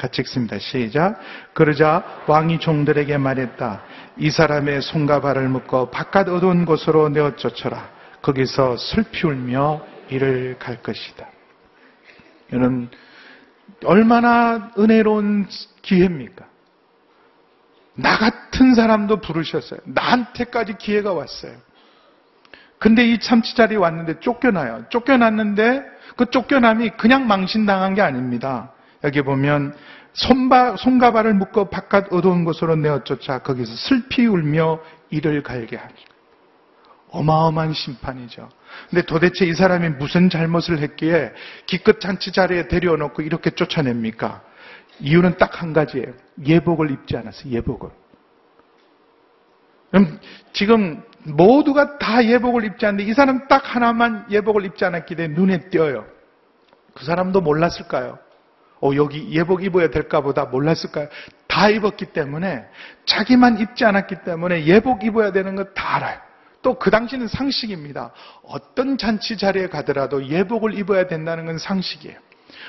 같이 0.00 0.22
읽습니다. 0.22 0.58
시작. 0.58 1.20
그러자 1.52 2.22
왕이 2.26 2.58
종들에게 2.60 3.18
말했다. 3.18 3.82
이 4.16 4.30
사람의 4.30 4.80
손과 4.80 5.20
발을 5.20 5.46
묶어 5.50 5.90
바깥 5.90 6.30
어두운 6.30 6.64
곳으로 6.64 7.10
내어 7.10 7.36
쫓아라. 7.36 7.90
거기서 8.22 8.78
슬피 8.78 9.26
울며 9.26 9.84
이를 10.08 10.56
갈 10.58 10.82
것이다. 10.82 11.28
여러분, 12.54 12.88
얼마나 13.84 14.70
은혜로운 14.78 15.46
기회입니까? 15.82 16.46
나 17.94 18.16
같은 18.16 18.74
사람도 18.74 19.20
부르셨어요. 19.20 19.80
나한테까지 19.84 20.78
기회가 20.78 21.12
왔어요. 21.12 21.52
근데 22.78 23.04
이 23.04 23.20
참치 23.20 23.54
자리에 23.54 23.76
왔는데 23.76 24.20
쫓겨나요. 24.20 24.86
쫓겨났는데 24.88 25.84
그 26.16 26.30
쫓겨남이 26.30 26.90
그냥 26.96 27.26
망신당한 27.26 27.94
게 27.94 28.00
아닙니다. 28.00 28.72
여기 29.04 29.22
보면 29.22 29.74
손바, 30.12 30.76
손과 30.76 31.12
발을 31.12 31.34
묶어 31.34 31.68
바깥 31.68 32.12
어두운 32.12 32.44
곳으로 32.44 32.76
내어 32.76 33.04
쫓아 33.04 33.38
거기서 33.38 33.74
슬피 33.74 34.26
울며 34.26 34.80
이를 35.10 35.42
갈게 35.42 35.76
하니. 35.76 35.94
어마어마한 37.12 37.72
심판이죠. 37.72 38.48
근데 38.88 39.04
도대체 39.04 39.44
이 39.44 39.52
사람이 39.52 39.88
무슨 39.90 40.30
잘못을 40.30 40.78
했기에 40.78 41.32
기껏 41.66 42.00
잔치 42.00 42.30
자리에 42.30 42.68
데려놓고 42.68 43.22
이렇게 43.22 43.50
쫓아냅니까? 43.50 44.42
이유는 45.00 45.38
딱 45.38 45.60
한 45.62 45.72
가지예요. 45.72 46.12
예복을 46.46 46.90
입지 46.90 47.16
않았어요. 47.16 47.52
예복을. 47.52 47.90
그럼 49.90 50.20
지금 50.52 51.02
모두가 51.24 51.98
다 51.98 52.24
예복을 52.24 52.64
입지 52.64 52.86
않는데 52.86 53.10
이 53.10 53.14
사람 53.14 53.48
딱 53.48 53.74
하나만 53.74 54.26
예복을 54.30 54.64
입지 54.64 54.84
않았기 54.84 55.16
때문에 55.16 55.34
눈에 55.34 55.68
띄어요. 55.70 56.06
그 56.94 57.04
사람도 57.04 57.40
몰랐을까요? 57.40 58.18
어, 58.82 58.90
여기 58.96 59.30
예복 59.30 59.62
입어야 59.64 59.90
될까 59.90 60.20
보다 60.20 60.44
몰랐을까요? 60.46 61.08
다 61.46 61.68
입었기 61.68 62.06
때문에 62.06 62.64
자기만 63.04 63.58
입지 63.58 63.84
않았기 63.84 64.22
때문에 64.24 64.64
예복 64.66 65.04
입어야 65.04 65.32
되는 65.32 65.54
거 65.56 65.64
다 65.74 65.96
알아요. 65.96 66.18
또 66.62 66.78
그 66.78 66.90
당시는 66.90 67.26
상식입니다. 67.26 68.12
어떤 68.42 68.98
잔치 68.98 69.36
자리에 69.36 69.68
가더라도 69.68 70.26
예복을 70.26 70.74
입어야 70.78 71.06
된다는 71.06 71.46
건 71.46 71.58
상식이에요. 71.58 72.16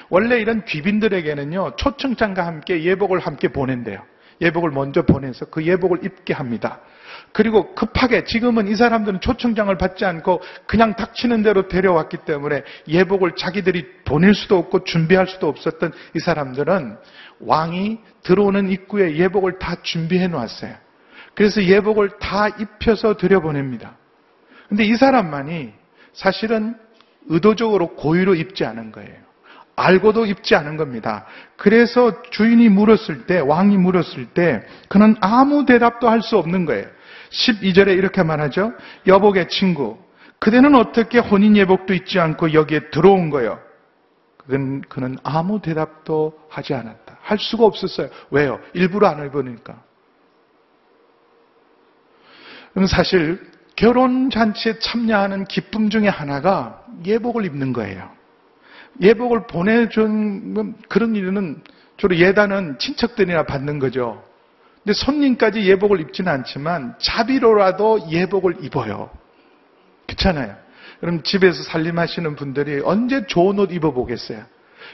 원래 0.09 0.39
이런 0.39 0.63
귀빈들에게는요, 0.65 1.75
초청장과 1.75 2.45
함께 2.45 2.83
예복을 2.83 3.19
함께 3.19 3.49
보낸대요. 3.49 4.01
예복을 4.39 4.71
먼저 4.71 5.03
보내서 5.03 5.45
그 5.45 5.63
예복을 5.65 6.03
입게 6.05 6.33
합니다. 6.33 6.79
그리고 7.33 7.73
급하게 7.75 8.23
지금은 8.25 8.67
이 8.67 8.75
사람들은 8.75 9.21
초청장을 9.21 9.75
받지 9.77 10.05
않고 10.05 10.41
그냥 10.65 10.95
닥치는 10.95 11.43
대로 11.43 11.67
데려왔기 11.67 12.17
때문에 12.25 12.63
예복을 12.87 13.35
자기들이 13.37 13.85
보낼 14.05 14.33
수도 14.33 14.57
없고 14.57 14.83
준비할 14.83 15.27
수도 15.27 15.47
없었던 15.47 15.93
이 16.15 16.19
사람들은 16.19 16.97
왕이 17.39 17.99
들어오는 18.23 18.69
입구에 18.69 19.15
예복을 19.15 19.59
다 19.59 19.77
준비해 19.81 20.27
놓았어요. 20.27 20.75
그래서 21.33 21.63
예복을 21.63 22.19
다 22.19 22.49
입혀서 22.49 23.15
들여보냅니다. 23.17 23.95
근데 24.67 24.83
이 24.83 24.95
사람만이 24.95 25.73
사실은 26.13 26.75
의도적으로 27.27 27.95
고의로 27.95 28.35
입지 28.35 28.65
않은 28.65 28.91
거예요. 28.91 29.15
알고도 29.75 30.25
입지 30.25 30.55
않은 30.55 30.77
겁니다. 30.77 31.25
그래서 31.55 32.21
주인이 32.29 32.67
물었을 32.69 33.25
때, 33.25 33.39
왕이 33.39 33.77
물었을 33.77 34.27
때, 34.27 34.63
그는 34.89 35.15
아무 35.21 35.65
대답도 35.65 36.09
할 36.09 36.21
수 36.21 36.37
없는 36.37 36.65
거예요. 36.65 36.85
12절에 37.31 37.97
이렇게 37.97 38.23
말하죠. 38.23 38.73
여복의 39.07 39.49
친구, 39.49 39.97
그대는 40.39 40.75
어떻게 40.75 41.19
혼인 41.19 41.55
예복도 41.55 41.93
입지 41.93 42.19
않고 42.19 42.53
여기에 42.53 42.89
들어온 42.91 43.29
거예요? 43.29 43.59
그는, 44.37 44.81
그는 44.81 45.17
아무 45.23 45.61
대답도 45.61 46.37
하지 46.49 46.73
않았다. 46.73 47.19
할 47.21 47.37
수가 47.37 47.65
없었어요. 47.65 48.09
왜요? 48.31 48.59
일부러 48.73 49.07
안. 49.07 49.31
그럼 52.73 52.87
사실 52.87 53.39
결혼 53.75 54.29
잔치에 54.29 54.79
참여하는 54.79 55.45
기쁨 55.45 55.89
중에 55.89 56.07
하나가 56.07 56.83
예복을 57.05 57.45
입는 57.45 57.73
거예요. 57.73 58.09
예복을 58.99 59.47
보내준 59.47 60.75
그런 60.89 61.15
일은 61.15 61.61
주로 61.97 62.15
예단은 62.15 62.79
친척들이나 62.79 63.43
받는 63.43 63.79
거죠. 63.79 64.23
근데 64.83 64.93
손님까지 64.93 65.61
예복을 65.63 65.99
입지는 66.01 66.31
않지만 66.31 66.95
자비로라도 66.99 68.07
예복을 68.09 68.63
입어요. 68.63 69.11
그렇잖아요. 70.07 70.55
그럼 70.99 71.23
집에서 71.23 71.63
살림하시는 71.63 72.35
분들이 72.35 72.81
언제 72.83 73.25
좋은 73.27 73.59
옷 73.59 73.71
입어보겠어요? 73.71 74.43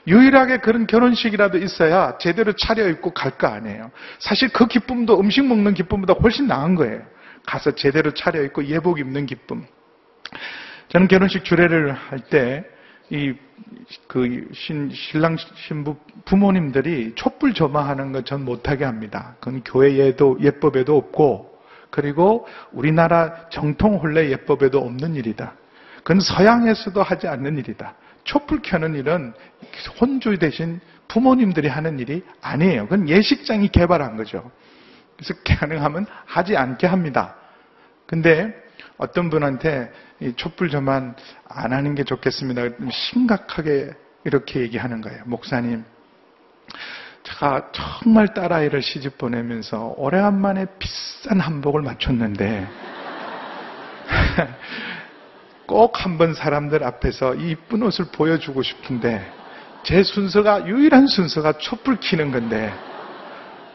유일하게 0.07 0.57
그런 0.57 0.87
결혼식이라도 0.87 1.57
있어야 1.57 2.17
제대로 2.17 2.53
차려입고 2.53 3.11
갈 3.11 3.31
거 3.37 3.47
아니에요. 3.47 3.91
사실 4.19 4.49
그 4.49 4.67
기쁨도 4.67 5.19
음식 5.19 5.45
먹는 5.45 5.73
기쁨보다 5.73 6.13
훨씬 6.13 6.47
나은 6.47 6.75
거예요. 6.75 7.01
가서 7.45 7.71
제대로 7.71 8.13
차려입고 8.13 8.65
예복 8.65 8.99
입는 8.99 9.25
기쁨. 9.25 9.65
저는 10.89 11.07
결혼식 11.07 11.43
주례를 11.43 11.93
할 11.93 12.19
때, 12.19 12.63
이, 13.09 13.33
그, 14.07 14.49
신, 14.53 14.91
신랑 14.91 15.37
신부 15.55 15.95
부모님들이 16.25 17.13
촛불 17.15 17.53
점화하는 17.53 18.11
건전 18.11 18.43
못하게 18.43 18.85
합니다. 18.85 19.35
그건 19.39 19.63
교회에도 19.63 20.37
예법에도 20.41 20.97
없고, 20.97 21.57
그리고 21.89 22.47
우리나라 22.71 23.49
정통 23.49 23.95
혼례 23.95 24.29
예법에도 24.29 24.79
없는 24.79 25.15
일이다. 25.15 25.53
그건 25.97 26.19
서양에서도 26.19 27.01
하지 27.01 27.27
않는 27.27 27.57
일이다. 27.57 27.95
촛불 28.23 28.61
켜는 28.61 28.95
일은 28.95 29.33
혼주 29.99 30.37
대신 30.37 30.81
부모님들이 31.07 31.69
하는 31.69 31.99
일이 31.99 32.23
아니에요. 32.41 32.83
그건 32.87 33.07
예식장이 33.07 33.69
개발한 33.69 34.17
거죠. 34.17 34.51
그래서 35.15 35.33
가능하면 35.59 36.05
하지 36.25 36.55
않게 36.55 36.87
합니다. 36.87 37.35
근데 38.05 38.53
어떤 38.97 39.29
분한테 39.29 39.91
촛불 40.35 40.69
저만 40.69 41.15
안 41.47 41.73
하는 41.73 41.95
게 41.95 42.03
좋겠습니다. 42.03 42.61
심각하게 42.91 43.91
이렇게 44.23 44.61
얘기하는 44.61 45.01
거예요. 45.01 45.23
목사님, 45.25 45.85
제가 47.23 47.71
정말 47.71 48.33
딸아이를 48.33 48.81
시집 48.81 49.17
보내면서 49.17 49.93
오래간만에 49.97 50.65
비싼 50.79 51.39
한복을 51.39 51.81
맞췄는데 51.81 52.67
꼭 55.67 56.03
한번 56.05 56.33
사람들 56.33 56.83
앞에서 56.83 57.35
이 57.35 57.51
이쁜 57.51 57.83
옷을 57.83 58.05
보여주고 58.11 58.63
싶은데 58.63 59.29
제 59.83 60.03
순서가 60.03 60.67
유일한 60.67 61.07
순서가 61.07 61.57
촛불 61.59 61.99
키는 61.99 62.31
건데 62.31 62.73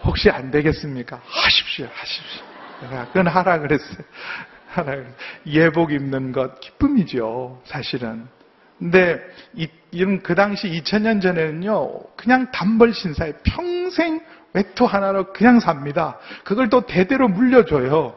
혹시 0.02 0.30
안 0.30 0.50
되겠습니까? 0.50 1.20
하십시오, 1.24 1.86
하십시오. 1.92 2.44
내가 2.82 3.06
그건 3.06 3.28
하라 3.28 3.58
그랬어요. 3.60 4.04
그랬어요. 4.74 5.04
예복 5.46 5.92
입는 5.92 6.32
것 6.32 6.60
기쁨이죠, 6.60 7.62
사실은. 7.64 8.26
근데 8.78 9.20
이, 9.54 9.68
이런 9.92 10.22
그 10.22 10.34
당시 10.34 10.68
2000년 10.68 11.22
전에는요, 11.22 12.00
그냥 12.16 12.50
단벌 12.50 12.92
신사에 12.92 13.34
평생 13.44 14.20
외투 14.54 14.84
하나로 14.84 15.32
그냥 15.32 15.60
삽니다. 15.60 16.18
그걸 16.44 16.68
또 16.68 16.84
대대로 16.86 17.28
물려줘요. 17.28 18.16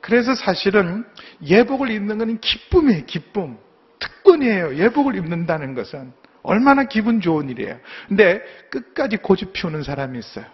그래서 0.00 0.34
사실은 0.34 1.04
예복을 1.42 1.90
입는 1.90 2.18
것은 2.18 2.38
기쁨이에요, 2.40 3.06
기쁨. 3.06 3.56
특권이에요, 3.98 4.74
예복을 4.76 5.16
입는다는 5.16 5.74
것은. 5.74 6.12
얼마나 6.42 6.84
기분 6.84 7.22
좋은 7.22 7.48
일이에요. 7.48 7.78
근데 8.08 8.42
끝까지 8.70 9.16
고집 9.16 9.54
피우는 9.54 9.82
사람이 9.82 10.18
있어요. 10.18 10.44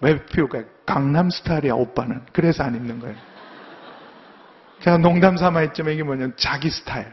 왜 0.00 0.24
피울까요? 0.26 0.64
강남 0.84 1.30
스타일이야, 1.30 1.74
오빠는. 1.74 2.22
그래서 2.32 2.64
안 2.64 2.74
입는 2.74 2.98
거예요. 2.98 3.33
제가 4.84 4.98
농담 4.98 5.38
삼아 5.38 5.60
했지만 5.60 5.94
이게 5.94 6.02
뭐냐면 6.02 6.34
자기 6.36 6.68
스타일. 6.68 7.06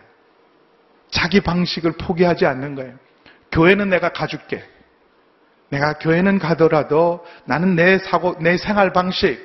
자기 1.09 1.39
방식을 1.39 1.93
포기하지 1.93 2.45
않는 2.45 2.75
거예요. 2.75 2.95
교회는 3.49 3.89
내가 3.89 4.09
가줄게. 4.09 4.61
내가 5.69 5.93
교회는 5.93 6.37
가더라도 6.37 7.25
나는 7.45 7.77
내 7.77 7.97
사고, 7.97 8.37
내 8.41 8.57
생활 8.57 8.91
방식, 8.91 9.39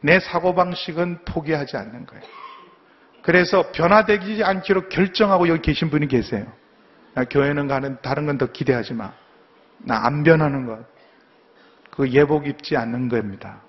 내 0.00 0.18
사고 0.18 0.56
방식은 0.56 1.24
포기하지 1.24 1.76
않는 1.76 2.06
거예요. 2.06 2.24
그래서 3.22 3.70
변화되지 3.70 4.42
않기로 4.42 4.88
결정하고 4.88 5.46
여기 5.46 5.62
계신 5.62 5.88
분이 5.88 6.08
계세요. 6.08 6.52
교회는 7.30 7.68
가는 7.68 7.96
다른 8.02 8.26
건 8.26 8.38
더 8.38 8.46
기대하지 8.50 8.94
마. 8.94 9.12
나 9.78 10.04
안 10.04 10.24
변하는 10.24 10.66
것. 10.66 10.84
그 11.92 12.08
예복 12.10 12.48
입지 12.48 12.76
않는 12.76 13.08
겁니다. 13.08 13.60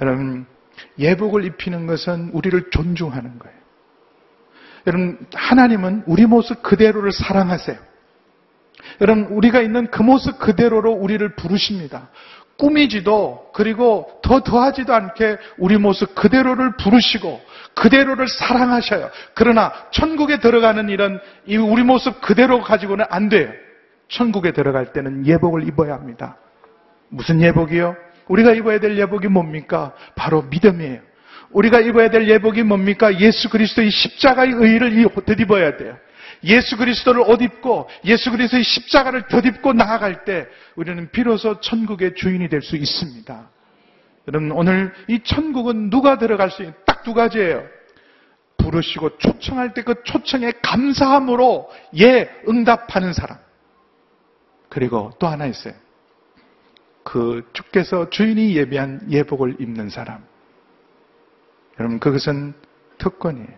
여러분, 0.00 0.46
예복을 0.98 1.44
입히는 1.44 1.86
것은 1.86 2.30
우리를 2.32 2.70
존중하는 2.70 3.38
거예요. 3.38 3.58
여러분, 4.86 5.18
하나님은 5.34 6.04
우리 6.06 6.26
모습 6.26 6.62
그대로를 6.62 7.12
사랑하세요. 7.12 7.76
여러분, 9.00 9.24
우리가 9.24 9.60
있는 9.60 9.88
그 9.90 10.02
모습 10.02 10.38
그대로로 10.38 10.92
우리를 10.92 11.28
부르십니다. 11.34 12.08
꾸미지도, 12.58 13.50
그리고 13.52 14.20
더 14.22 14.42
더하지도 14.42 14.92
않게 14.92 15.38
우리 15.58 15.78
모습 15.78 16.14
그대로를 16.14 16.76
부르시고, 16.76 17.40
그대로를 17.74 18.26
사랑하셔요. 18.26 19.10
그러나, 19.34 19.72
천국에 19.92 20.40
들어가는 20.40 20.88
일은 20.88 21.20
이 21.46 21.56
우리 21.56 21.84
모습 21.84 22.20
그대로 22.20 22.60
가지고는 22.60 23.04
안 23.10 23.28
돼요. 23.28 23.50
천국에 24.08 24.52
들어갈 24.52 24.92
때는 24.92 25.26
예복을 25.26 25.68
입어야 25.68 25.94
합니다. 25.94 26.36
무슨 27.10 27.40
예복이요? 27.40 27.94
우리가 28.28 28.52
입어야 28.52 28.78
될 28.80 28.96
예복이 28.98 29.28
뭡니까? 29.28 29.94
바로 30.14 30.42
믿음이에요. 30.42 31.00
우리가 31.50 31.80
입어야 31.80 32.10
될 32.10 32.28
예복이 32.28 32.62
뭡니까? 32.62 33.18
예수 33.20 33.48
그리스도의 33.48 33.90
십자가의 33.90 34.52
의의를 34.52 35.08
덧입어야 35.24 35.76
돼요. 35.76 35.96
예수 36.44 36.76
그리스도를 36.76 37.22
옷 37.26 37.42
입고 37.42 37.88
예수 38.04 38.30
그리스도의 38.30 38.62
십자가를 38.62 39.26
덧입고 39.28 39.72
나아갈 39.72 40.24
때 40.24 40.46
우리는 40.76 41.10
비로소 41.10 41.60
천국의 41.60 42.14
주인이 42.14 42.48
될 42.48 42.62
수 42.62 42.76
있습니다. 42.76 43.50
여러분 44.28 44.52
오늘 44.52 44.92
이 45.08 45.20
천국은 45.24 45.90
누가 45.90 46.18
들어갈 46.18 46.50
수 46.50 46.62
있는 46.62 46.74
딱 46.86 46.98
두 47.02 47.14
가지예요. 47.14 47.64
부르시고 48.58 49.16
초청할 49.16 49.72
때 49.72 49.82
그 49.82 50.02
초청에 50.04 50.52
감사함으로 50.62 51.70
예 51.98 52.28
응답하는 52.46 53.14
사람. 53.14 53.38
그리고 54.68 55.10
또 55.18 55.26
하나 55.26 55.46
있어요. 55.46 55.72
그 57.08 57.48
주께서 57.54 58.10
주인이 58.10 58.54
예비한 58.54 59.00
예복을 59.10 59.56
입는 59.60 59.88
사람. 59.88 60.26
여러분, 61.80 61.98
그것은 62.00 62.52
특권이에요. 62.98 63.48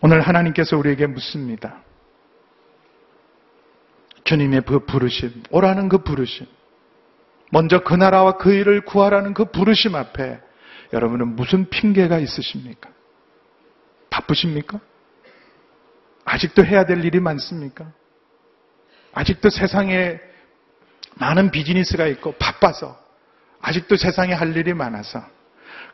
오늘 0.00 0.20
하나님께서 0.20 0.78
우리에게 0.78 1.08
묻습니다. 1.08 1.82
주님의 4.22 4.60
그 4.60 4.86
부르심, 4.86 5.42
오라는 5.50 5.88
그 5.88 6.04
부르심. 6.04 6.46
먼저 7.50 7.82
그 7.82 7.94
나라와 7.94 8.36
그 8.36 8.52
일을 8.52 8.84
구하라는 8.84 9.34
그 9.34 9.46
부르심 9.46 9.96
앞에 9.96 10.40
여러분은 10.92 11.34
무슨 11.34 11.68
핑계가 11.68 12.20
있으십니까? 12.20 12.90
바쁘십니까? 14.08 14.78
아직도 16.24 16.64
해야 16.64 16.86
될 16.86 17.04
일이 17.04 17.18
많습니까? 17.18 17.90
아직도 19.12 19.50
세상에 19.50 20.20
많은 21.14 21.50
비즈니스가 21.50 22.06
있고 22.06 22.32
바빠서 22.38 22.98
아직도 23.60 23.96
세상에 23.96 24.32
할 24.32 24.56
일이 24.56 24.74
많아서 24.74 25.24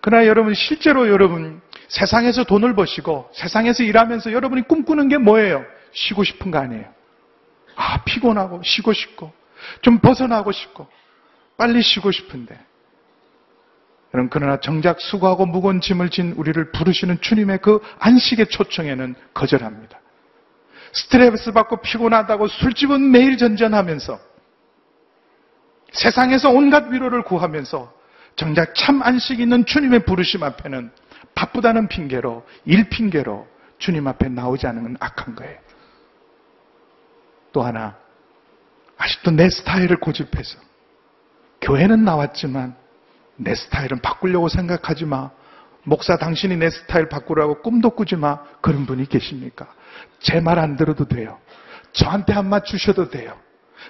그러나 0.01 0.27
여러분 0.27 0.55
실제로 0.55 1.09
여러분 1.09 1.61
세상에서 1.89 2.45
돈을 2.45 2.75
버시고 2.75 3.31
세상에서 3.35 3.83
일하면서 3.83 4.33
여러분이 4.33 4.62
꿈꾸는 4.62 5.09
게 5.09 5.18
뭐예요? 5.18 5.64
쉬고 5.93 6.25
싶은 6.25 6.51
거 6.51 6.59
아니에요. 6.59 6.87
아 7.77 8.03
피곤하고 8.05 8.62
쉬고 8.62 8.93
싶고 8.93 9.33
좀 9.83 9.99
벗어나고 9.99 10.53
싶고 10.53 10.89
빨리 11.57 11.83
쉬고 11.83 12.11
싶은데 12.11 12.59
여러분 14.14 14.31
그러나 14.31 14.59
정작 14.61 15.01
수고하고 15.01 15.47
무거운 15.47 15.81
짐을 15.81 16.11
진 16.11 16.33
우리를 16.33 16.73
부르시는 16.73 17.21
주님의 17.21 17.59
그 17.59 17.81
안식의 17.99 18.47
초청에는 18.47 19.14
거절합니다. 19.35 20.01
스트레스 20.93 21.53
받고 21.53 21.83
피곤하다고 21.83 22.49
술집은 22.49 23.11
매일 23.12 23.37
전전하면서 23.37 24.30
세상에서 25.93 26.51
온갖 26.51 26.91
위로를 26.91 27.22
구하면서 27.22 27.93
정작 28.36 28.74
참 28.74 29.03
안식 29.03 29.41
있는 29.41 29.64
주님의 29.66 30.05
부르심 30.05 30.43
앞에는 30.43 30.91
바쁘다는 31.34 31.88
핑계로, 31.88 32.47
일 32.64 32.88
핑계로 32.88 33.47
주님 33.78 34.07
앞에 34.07 34.28
나오지 34.28 34.66
않는 34.66 34.82
건 34.82 34.97
악한 35.01 35.34
거예요. 35.34 35.59
또 37.53 37.62
하나, 37.62 37.97
아직도 38.97 39.32
내 39.32 39.51
스타일을 39.51 39.97
고집해서 39.97 40.59
교회는 41.61 42.05
나왔지만 42.05 42.76
내 43.36 43.55
스타일은 43.55 44.01
바꾸려고 44.01 44.49
생각하지 44.49 45.07
마. 45.07 45.30
목사 45.84 46.18
당신이 46.18 46.57
내 46.57 46.68
스타일 46.70 47.09
바꾸라고 47.09 47.62
꿈도 47.62 47.91
꾸지 47.91 48.16
마. 48.16 48.38
그런 48.61 48.84
분이 48.86 49.09
계십니까? 49.09 49.66
제 50.20 50.41
말 50.41 50.59
안 50.59 50.76
들어도 50.76 51.07
돼요. 51.07 51.38
저한테 51.93 52.32
한말 52.34 52.64
주셔도 52.64 53.09
돼요. 53.09 53.36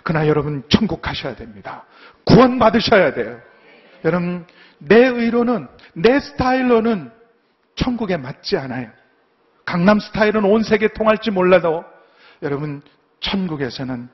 그러나 0.03 0.27
여러분 0.29 0.63
천국 0.69 1.03
가셔야 1.03 1.35
됩니다. 1.35 1.85
구원 2.25 2.59
받으셔야 2.59 3.15
돼요. 3.15 3.41
여러분 4.05 4.47
내 4.79 5.07
의로는 5.07 5.69
내 5.95 6.21
스타일로는 6.21 7.11
천국에 7.77 8.17
맞지 8.17 8.57
않아요. 8.57 8.91
강남 9.65 10.01
스타일은 10.01 10.45
온 10.45 10.63
세계 10.63 10.89
통할지 10.89 11.31
몰라도 11.31 11.85
여러분 12.43 12.83
천국에서는 13.21 14.09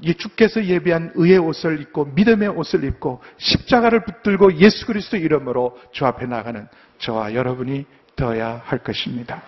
이 0.00 0.14
주께서 0.14 0.64
예비한 0.64 1.12
의의 1.14 1.38
옷을 1.38 1.80
입고 1.80 2.06
믿음의 2.06 2.48
옷을 2.48 2.84
입고 2.84 3.22
십자가를 3.36 4.04
붙들고 4.04 4.58
예수 4.58 4.86
그리스도 4.86 5.16
이름으로 5.16 5.78
주 5.92 6.04
앞에 6.06 6.26
나가는 6.26 6.66
저와 6.98 7.34
여러분이 7.34 7.86
되어야 8.16 8.62
할 8.64 8.78
것입니다. 8.78 9.42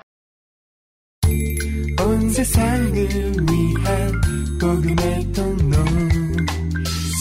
온 2.01 2.31
세상을 2.31 2.95
위한 2.95 4.13
복음의 4.61 5.33
통 5.33 5.64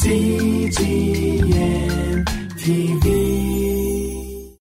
CGM 0.03 0.75
TV. 2.59 3.32